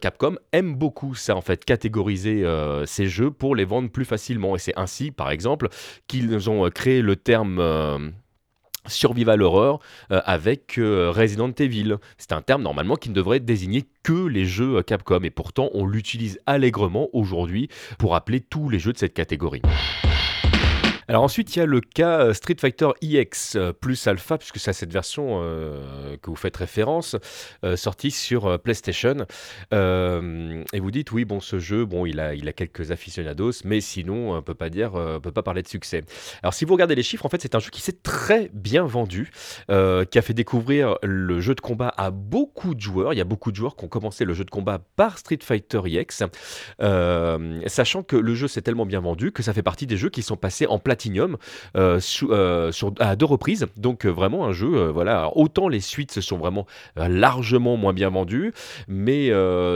Capcom 0.00 0.36
aime 0.52 0.74
beaucoup 0.74 1.14
ça, 1.14 1.34
en 1.34 1.40
fait, 1.40 1.64
catégoriser 1.64 2.44
ces 2.84 3.05
jeux 3.08 3.30
pour 3.30 3.56
les 3.56 3.64
vendre 3.64 3.90
plus 3.90 4.04
facilement. 4.04 4.56
Et 4.56 4.58
c'est 4.58 4.76
ainsi, 4.76 5.10
par 5.10 5.30
exemple, 5.30 5.68
qu'ils 6.06 6.50
ont 6.50 6.66
euh, 6.66 6.70
créé 6.70 7.02
le 7.02 7.16
terme... 7.16 7.58
Euh, 7.60 7.98
survival 8.88 9.42
horror 9.42 9.80
euh, 10.12 10.20
avec 10.26 10.74
Resident 10.78 11.50
Evil. 11.50 11.96
C'est 12.18 12.30
un 12.30 12.40
terme 12.40 12.62
normalement 12.62 12.94
qui 12.94 13.08
ne 13.08 13.14
devrait 13.14 13.40
désigner 13.40 13.82
que 14.04 14.28
les 14.28 14.44
jeux 14.44 14.80
Capcom 14.84 15.24
et 15.24 15.30
pourtant 15.30 15.70
on 15.74 15.86
l'utilise 15.86 16.38
allègrement 16.46 17.08
aujourd'hui 17.12 17.68
pour 17.98 18.14
appeler 18.14 18.38
tous 18.38 18.68
les 18.68 18.78
jeux 18.78 18.92
de 18.92 18.98
cette 18.98 19.14
catégorie. 19.14 19.62
Alors 21.08 21.22
ensuite, 21.22 21.54
il 21.54 21.60
y 21.60 21.62
a 21.62 21.66
le 21.66 21.80
cas 21.80 22.20
euh, 22.20 22.34
Street 22.34 22.56
Fighter 22.58 22.88
EX 23.00 23.54
euh, 23.54 23.72
plus 23.72 24.06
Alpha, 24.08 24.38
puisque 24.38 24.58
c'est 24.58 24.72
cette 24.72 24.92
version 24.92 25.40
euh, 25.40 26.16
que 26.20 26.30
vous 26.30 26.36
faites 26.36 26.56
référence, 26.56 27.16
sortie 27.76 28.10
sur 28.10 28.58
PlayStation. 28.60 29.26
et 29.72 30.80
vous 30.80 30.90
dites, 30.90 31.12
oui, 31.12 31.24
bon, 31.24 31.40
ce 31.40 31.58
jeu, 31.58 31.84
bon, 31.84 32.06
il 32.06 32.20
a, 32.20 32.34
quelques 32.52 32.90
aficionados, 32.90 33.52
mais 33.64 33.80
sinon, 33.80 34.34
on 34.34 34.42
peut 34.42 34.54
pas 34.54 34.70
dire, 34.70 34.94
on 34.94 35.20
peut 35.20 35.32
pas 35.32 35.42
parler 35.42 35.62
de 35.62 35.68
succès. 35.68 36.04
Alors 36.42 36.54
si 36.54 36.64
vous 36.64 36.72
regardez 36.72 36.94
les 36.94 37.02
chiffres, 37.02 37.26
en 37.26 37.28
fait, 37.28 37.42
c'est 37.42 37.54
un 37.54 37.58
jeu 37.58 37.70
qui 37.70 37.80
s'est 37.80 38.00
très 38.02 38.50
bien 38.52 38.84
vendu, 38.84 39.30
qui 39.68 39.72
a 40.18 40.22
fait 40.22 40.34
découvrir 40.34 40.96
le 41.02 41.40
jeu 41.40 41.54
de 41.54 41.60
combat 41.60 41.92
à 41.96 42.10
beaucoup 42.10 42.74
de 42.74 42.80
joueurs. 42.80 43.12
Il 43.12 43.16
y 43.16 43.20
a 43.20 43.24
beaucoup 43.24 43.50
de 43.50 43.56
joueurs 43.56 43.76
qui 43.76 43.84
ont 43.84 43.88
commencé 43.88 44.24
le 44.24 44.34
jeu 44.34 44.44
de 44.44 44.50
combat 44.50 44.80
par 44.96 45.18
Street 45.18 45.38
Fighter 45.42 45.80
EX, 45.86 46.22
sachant 47.66 48.02
que 48.02 48.16
le 48.16 48.34
jeu 48.34 48.48
s'est 48.48 48.62
tellement 48.62 48.86
bien 48.86 49.00
vendu 49.00 49.32
que 49.32 49.42
ça 49.42 49.52
fait 49.52 49.62
partie 49.62 49.86
des 49.86 49.96
jeux 49.96 50.10
qui 50.10 50.22
sont 50.22 50.36
passés 50.36 50.66
en 50.66 50.78
plateau 50.78 50.95
Platinum 50.96 51.36
euh, 51.76 52.00
euh, 52.22 52.72
à 52.98 53.16
deux 53.16 53.26
reprises. 53.26 53.66
Donc 53.76 54.06
euh, 54.06 54.08
vraiment 54.08 54.46
un 54.46 54.52
jeu, 54.52 54.88
voilà. 54.88 55.30
autant 55.36 55.68
les 55.68 55.80
suites 55.80 56.10
se 56.10 56.22
sont 56.22 56.38
vraiment 56.38 56.66
largement 56.96 57.76
moins 57.76 57.92
bien 57.92 58.08
vendues, 58.08 58.52
mais 58.88 59.30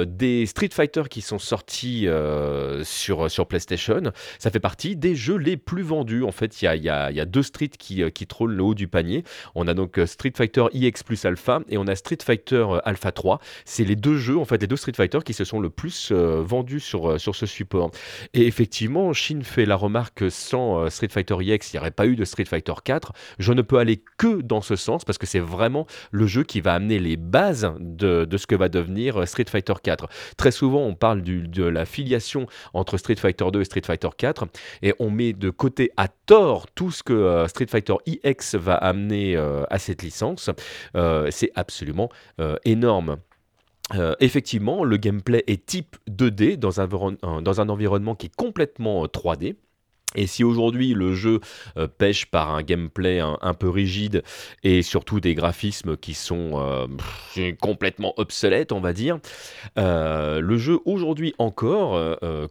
des 0.06 0.46
Street 0.46 0.70
Fighter 0.72 1.02
qui 1.10 1.20
sont 1.20 1.38
sortis 1.38 2.06
sur, 2.82 3.30
sur 3.30 3.46
PlayStation, 3.46 4.12
ça 4.38 4.50
fait 4.50 4.60
partie 4.60 4.96
des 4.96 5.14
jeux 5.14 5.36
les 5.36 5.56
plus 5.56 5.82
vendus. 5.82 6.24
En 6.24 6.32
fait, 6.32 6.62
il 6.62 6.64
y 6.64 6.68
a, 6.68 6.76
y, 6.76 7.14
y 7.14 7.20
a, 7.20 7.24
deux 7.24 7.42
Street 7.42 7.70
qui, 7.78 8.02
qui 8.12 8.26
le 8.46 8.62
haut 8.62 8.74
du 8.74 8.88
panier. 8.88 9.24
On 9.54 9.68
a 9.68 9.74
donc 9.74 10.00
Street 10.06 10.32
Fighter 10.34 10.64
EX 10.72 11.02
plus 11.04 11.24
Alpha 11.24 11.60
et 11.68 11.76
on 11.76 11.86
a 11.86 11.94
Street 11.94 12.18
Fighter 12.24 12.64
Alpha 12.84 13.12
3. 13.12 13.40
C'est 13.64 13.84
les 13.84 13.96
deux 13.96 14.16
jeux, 14.16 14.38
en 14.38 14.44
fait, 14.44 14.60
les 14.60 14.66
deux 14.66 14.76
Street 14.76 14.92
Fighter 14.96 15.18
qui 15.24 15.34
se 15.34 15.44
sont 15.44 15.60
le 15.60 15.70
plus 15.70 16.12
vendus 16.12 16.80
sur, 16.80 17.20
sur 17.20 17.34
ce 17.34 17.46
support. 17.46 17.90
Et 18.32 18.46
effectivement, 18.46 19.12
Shin 19.12 19.40
fait 19.42 19.66
la 19.66 19.76
remarque 19.76 20.30
sans 20.30 20.88
Street 20.88 21.09
Fighter 21.10 21.36
EX, 21.40 21.72
il 21.72 21.76
n'y 21.76 21.80
aurait 21.80 21.90
pas 21.90 22.06
eu 22.06 22.16
de 22.16 22.24
Street 22.24 22.44
Fighter 22.44 22.72
4. 22.82 23.12
Je 23.38 23.52
ne 23.52 23.62
peux 23.62 23.78
aller 23.78 24.02
que 24.18 24.40
dans 24.40 24.60
ce 24.60 24.76
sens 24.76 25.04
parce 25.04 25.18
que 25.18 25.26
c'est 25.26 25.40
vraiment 25.40 25.86
le 26.10 26.26
jeu 26.26 26.42
qui 26.42 26.60
va 26.60 26.74
amener 26.74 26.98
les 26.98 27.16
bases 27.16 27.72
de, 27.78 28.26
ce 28.36 28.46
que 28.46 28.54
va 28.54 28.68
devenir 28.68 29.26
Street 29.28 29.44
Fighter 29.48 29.74
4. 29.82 30.08
Très 30.36 30.50
souvent, 30.50 30.80
on 30.80 30.94
parle 30.94 31.22
de 31.22 31.64
la 31.64 31.84
filiation 31.84 32.46
entre 32.72 32.96
Street 32.96 33.16
Fighter 33.16 33.46
2 33.52 33.60
et 33.60 33.64
Street 33.64 33.82
Fighter 33.84 34.08
4 34.16 34.46
et 34.82 34.94
on 34.98 35.10
met 35.10 35.32
de 35.32 35.50
côté 35.50 35.90
à 35.96 36.08
tort 36.08 36.66
tout 36.74 36.90
ce 36.90 37.02
que 37.02 37.12
euh, 37.12 37.48
Street 37.48 37.66
Fighter 37.66 37.94
EX 38.06 38.54
va 38.54 38.74
amener 38.74 39.36
euh, 39.36 39.64
à 39.70 39.78
cette 39.78 40.02
licence. 40.02 40.50
Euh, 40.96 41.28
c'est 41.30 41.52
absolument 41.54 42.08
énorme. 42.64 43.18
effectivement, 44.20 44.84
le 44.84 44.96
gameplay 44.96 45.42
est 45.46 45.66
type 45.66 45.96
2D 46.08 46.56
dans 46.56 46.80
un, 46.80 46.88
dans 47.42 47.60
un 47.60 47.68
environnement 47.68 48.14
qui 48.14 48.26
est 48.26 48.36
complètement 48.36 49.04
3D. 49.06 49.56
Et 50.16 50.26
si 50.26 50.42
aujourd'hui 50.42 50.92
le 50.92 51.14
jeu 51.14 51.40
euh, 51.76 51.86
pêche 51.86 52.26
par 52.26 52.52
un 52.54 52.62
gameplay 52.62 53.20
un, 53.20 53.54
peu 53.54 53.68
rigide 53.68 54.22
et 54.64 54.82
surtout 54.82 55.20
des 55.20 55.34
graphismes 55.34 55.96
qui 55.96 56.14
sont 56.14 56.52
euh, 56.54 57.52
complètement 57.60 58.14
obsolètes, 58.16 58.72
on 58.72 58.80
va 58.80 58.92
dire, 58.92 59.18
euh, 59.78 60.40
le 60.40 60.58
jeu 60.58 60.80
aujourd'hui 60.84 61.34
encore 61.38 61.98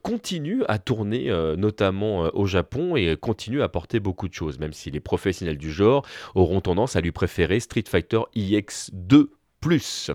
continue 0.01 0.63
à 0.67 0.79
tourner 0.79 1.29
notamment 1.57 2.29
au 2.33 2.45
Japon 2.45 2.95
et 2.95 3.15
continue 3.15 3.61
à 3.61 3.69
porter 3.69 3.99
beaucoup 3.99 4.27
de 4.27 4.33
choses, 4.33 4.59
même 4.59 4.73
si 4.73 4.91
les 4.91 4.99
professionnels 4.99 5.57
du 5.57 5.71
genre 5.71 6.05
auront 6.35 6.61
tendance 6.61 6.95
à 6.95 7.01
lui 7.01 7.11
préférer 7.11 7.59
Street 7.59 7.83
Fighter 7.87 8.21
EX2⁇ 8.35 9.27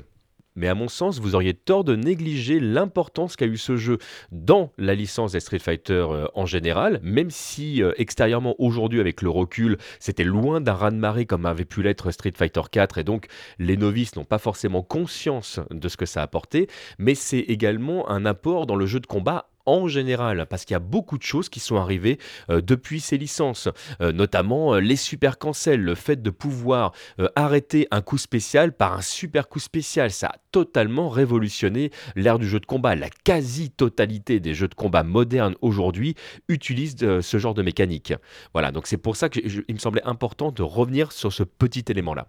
mais 0.56 0.68
à 0.68 0.74
mon 0.74 0.88
sens, 0.88 1.18
vous 1.20 1.34
auriez 1.34 1.54
tort 1.54 1.84
de 1.84 1.96
négliger 1.96 2.60
l'importance 2.60 3.36
qu'a 3.36 3.46
eu 3.46 3.56
ce 3.56 3.76
jeu 3.76 3.98
dans 4.30 4.72
la 4.78 4.94
licence 4.94 5.32
des 5.32 5.40
Street 5.40 5.58
Fighter 5.58 6.06
euh, 6.10 6.26
en 6.34 6.46
général, 6.46 7.00
même 7.02 7.30
si 7.30 7.82
euh, 7.82 7.92
extérieurement 7.96 8.54
aujourd'hui 8.58 9.00
avec 9.00 9.22
le 9.22 9.30
recul, 9.30 9.78
c'était 9.98 10.24
loin 10.24 10.60
d'un 10.60 10.74
raz-de-marée 10.74 11.26
comme 11.26 11.46
avait 11.46 11.64
pu 11.64 11.82
l'être 11.82 12.10
Street 12.10 12.32
Fighter 12.36 12.62
4 12.70 12.98
et 12.98 13.04
donc 13.04 13.26
les 13.58 13.76
novices 13.76 14.16
n'ont 14.16 14.24
pas 14.24 14.38
forcément 14.38 14.82
conscience 14.82 15.60
de 15.70 15.88
ce 15.88 15.96
que 15.96 16.06
ça 16.06 16.20
a 16.20 16.24
apporté, 16.24 16.68
mais 16.98 17.14
c'est 17.14 17.38
également 17.38 18.08
un 18.08 18.24
apport 18.24 18.66
dans 18.66 18.76
le 18.76 18.86
jeu 18.86 19.00
de 19.00 19.06
combat 19.06 19.48
en 19.66 19.88
général, 19.88 20.46
parce 20.48 20.64
qu'il 20.64 20.74
y 20.74 20.76
a 20.76 20.80
beaucoup 20.80 21.18
de 21.18 21.22
choses 21.22 21.48
qui 21.48 21.60
sont 21.60 21.76
arrivées 21.76 22.18
euh, 22.50 22.60
depuis 22.60 23.00
ces 23.00 23.18
licences, 23.18 23.68
euh, 24.00 24.12
notamment 24.12 24.74
euh, 24.74 24.80
les 24.80 24.96
super 24.96 25.38
cancels, 25.38 25.80
le 25.80 25.94
fait 25.94 26.22
de 26.22 26.30
pouvoir 26.30 26.92
arrêter 27.36 27.86
un 27.90 28.02
coup 28.02 28.18
spécial 28.18 28.72
par 28.72 28.92
un 28.92 29.00
super 29.00 29.48
coup 29.48 29.60
spécial, 29.60 30.10
ça 30.10 30.28
a 30.28 30.36
totalement 30.50 31.08
révolutionné 31.08 31.90
l'ère 32.16 32.38
du 32.38 32.48
jeu 32.48 32.60
de 32.60 32.66
combat. 32.66 32.94
La 32.94 33.10
quasi-totalité 33.10 34.40
des 34.40 34.54
jeux 34.54 34.68
de 34.68 34.74
combat 34.74 35.02
modernes 35.02 35.54
aujourd'hui 35.60 36.14
utilisent 36.48 36.96
ce 36.96 37.38
genre 37.38 37.54
de 37.54 37.62
mécanique. 37.62 38.14
Voilà, 38.52 38.72
donc 38.72 38.86
c'est 38.86 38.96
pour 38.96 39.16
ça 39.16 39.28
qu'il 39.28 39.64
me 39.68 39.78
semblait 39.78 40.04
important 40.04 40.52
de 40.52 40.62
revenir 40.62 41.12
sur 41.12 41.32
ce 41.32 41.42
petit 41.42 41.84
élément-là. 41.88 42.28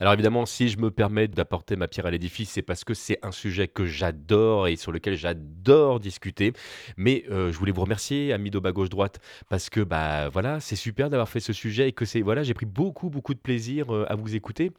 Alors 0.00 0.14
évidemment, 0.14 0.46
si 0.46 0.70
je 0.70 0.78
me 0.78 0.90
permets 0.90 1.28
d'apporter 1.28 1.76
ma 1.76 1.86
pierre 1.86 2.06
à 2.06 2.10
l'édifice, 2.10 2.48
c'est 2.50 2.62
parce 2.62 2.84
que 2.84 2.94
c'est 2.94 3.18
un 3.22 3.32
sujet 3.32 3.68
que 3.68 3.84
j'adore 3.84 4.66
et 4.66 4.76
sur 4.76 4.92
lequel 4.92 5.14
j'adore 5.14 6.00
discuter. 6.00 6.54
Mais 6.96 7.24
euh, 7.30 7.52
je 7.52 7.58
voulais 7.58 7.72
vous 7.72 7.82
remercier, 7.82 8.32
amis 8.32 8.50
d'Aube 8.50 8.70
gauche 8.72 8.88
droite, 8.88 9.18
parce 9.50 9.68
que 9.68 9.80
bah 9.80 10.30
voilà, 10.30 10.58
c'est 10.58 10.74
super 10.74 11.10
d'avoir 11.10 11.28
fait 11.28 11.40
ce 11.40 11.52
sujet 11.52 11.88
et 11.88 11.92
que 11.92 12.06
c'est 12.06 12.22
voilà, 12.22 12.42
j'ai 12.42 12.54
pris 12.54 12.64
beaucoup 12.64 13.10
beaucoup 13.10 13.34
de 13.34 13.38
plaisir 13.38 13.94
euh, 13.94 14.06
à 14.08 14.14
vous 14.14 14.34
écouter, 14.34 14.72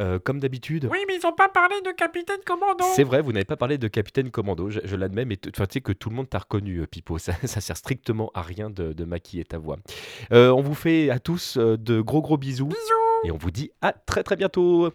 euh, 0.00 0.18
comme 0.18 0.38
d'habitude. 0.38 0.86
Oui, 0.92 0.98
mais 1.08 1.16
ils 1.16 1.26
n'ont 1.26 1.34
pas 1.34 1.48
parlé 1.48 1.76
de 1.80 1.90
Capitaine 1.92 2.40
Commando. 2.44 2.84
C'est 2.94 3.04
vrai, 3.04 3.22
vous 3.22 3.32
n'avez 3.32 3.46
pas 3.46 3.56
parlé 3.56 3.78
de 3.78 3.88
Capitaine 3.88 4.30
Commando, 4.30 4.68
je, 4.68 4.96
l'admets, 4.96 5.24
mais 5.24 5.38
tu 5.38 5.50
sais 5.70 5.80
que 5.80 5.92
tout 5.92 6.10
le 6.10 6.16
monde 6.16 6.28
t'a 6.28 6.40
reconnu, 6.40 6.86
Pipo. 6.86 7.16
Ça, 7.16 7.32
ça 7.44 7.62
sert 7.62 7.76
strictement 7.78 8.30
à 8.34 8.42
rien 8.42 8.68
de, 8.68 8.92
de 8.92 9.04
maquiller 9.06 9.44
ta 9.44 9.56
voix. 9.56 9.78
on 10.30 10.60
vous 10.60 10.74
fait 10.74 11.08
à 11.08 11.18
tous 11.18 11.56
de 11.56 12.00
gros 12.02 12.20
gros 12.20 12.36
bisous. 12.36 12.66
Bisous 12.66 12.97
et 13.24 13.30
on 13.30 13.36
vous 13.36 13.50
dit 13.50 13.70
à 13.82 13.92
très 13.92 14.22
très 14.22 14.36
bientôt. 14.36 14.92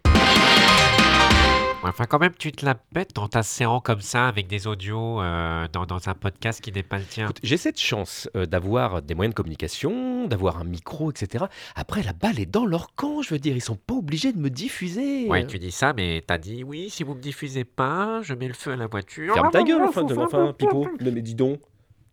Enfin, 1.85 2.05
quand 2.05 2.19
même, 2.19 2.33
tu 2.37 2.53
te 2.53 2.65
la 2.65 2.75
pètes 2.75 3.13
dans 3.13 3.27
ta 3.27 3.43
séance 3.43 3.81
comme 3.83 3.99
ça, 3.99 4.27
avec 4.29 4.47
des 4.47 4.67
audios, 4.67 5.21
euh, 5.21 5.67
dans, 5.73 5.85
un 6.07 6.13
podcast 6.13 6.61
qui 6.61 6.71
n'est 6.71 6.81
pas 6.81 6.97
le 6.97 7.03
tien. 7.03 7.29
J'ai 7.43 7.57
cette 7.57 7.79
chance 7.79 8.29
euh, 8.37 8.45
d'avoir 8.45 9.01
des 9.01 9.15
moyens 9.15 9.33
de 9.33 9.35
communication, 9.35 10.25
d'avoir 10.25 10.59
un 10.59 10.63
micro, 10.63 11.11
etc. 11.11 11.45
Après, 11.75 12.01
la 12.01 12.13
balle 12.13 12.39
est 12.39 12.45
dans 12.45 12.65
leur 12.65 12.95
camp, 12.95 13.21
je 13.21 13.33
veux 13.33 13.39
dire, 13.39 13.53
ils 13.55 13.61
sont 13.61 13.75
pas 13.75 13.95
obligés 13.95 14.31
de 14.31 14.39
me 14.39 14.49
diffuser. 14.49 15.27
Ouais, 15.27 15.45
tu 15.45 15.59
dis 15.59 15.71
ça, 15.71 15.91
mais 15.91 16.23
t'as 16.25 16.37
dit 16.37 16.63
oui, 16.63 16.89
si 16.89 17.03
vous 17.03 17.15
me 17.15 17.21
diffusez 17.21 17.65
pas, 17.65 18.21
je 18.21 18.33
mets 18.33 18.47
le 18.47 18.53
feu 18.53 18.71
à 18.71 18.75
la 18.77 18.87
voiture. 18.87 19.33
Ferme 19.33 19.51
ta 19.51 19.63
gueule, 19.63 19.83
enfin, 19.83 20.03
de, 20.03 20.15
enfin 20.15 20.53
Pipo. 20.57 20.87
Mais 21.01 21.11
dis 21.21 21.35
donc, 21.35 21.59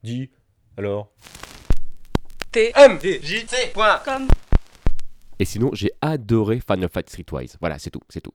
dis, 0.03 0.31
alors. 0.77 1.12
T 2.51 2.73
M 2.75 2.99
J 3.01 3.46
T. 3.46 3.73
Et 5.40 5.46
sinon, 5.46 5.70
j'ai 5.72 5.90
adoré 6.03 6.61
Final 6.61 6.90
Fight 6.90 7.09
Streetwise. 7.09 7.57
Voilà, 7.61 7.79
c'est 7.79 7.88
tout, 7.88 8.03
c'est 8.11 8.20
tout. 8.20 8.35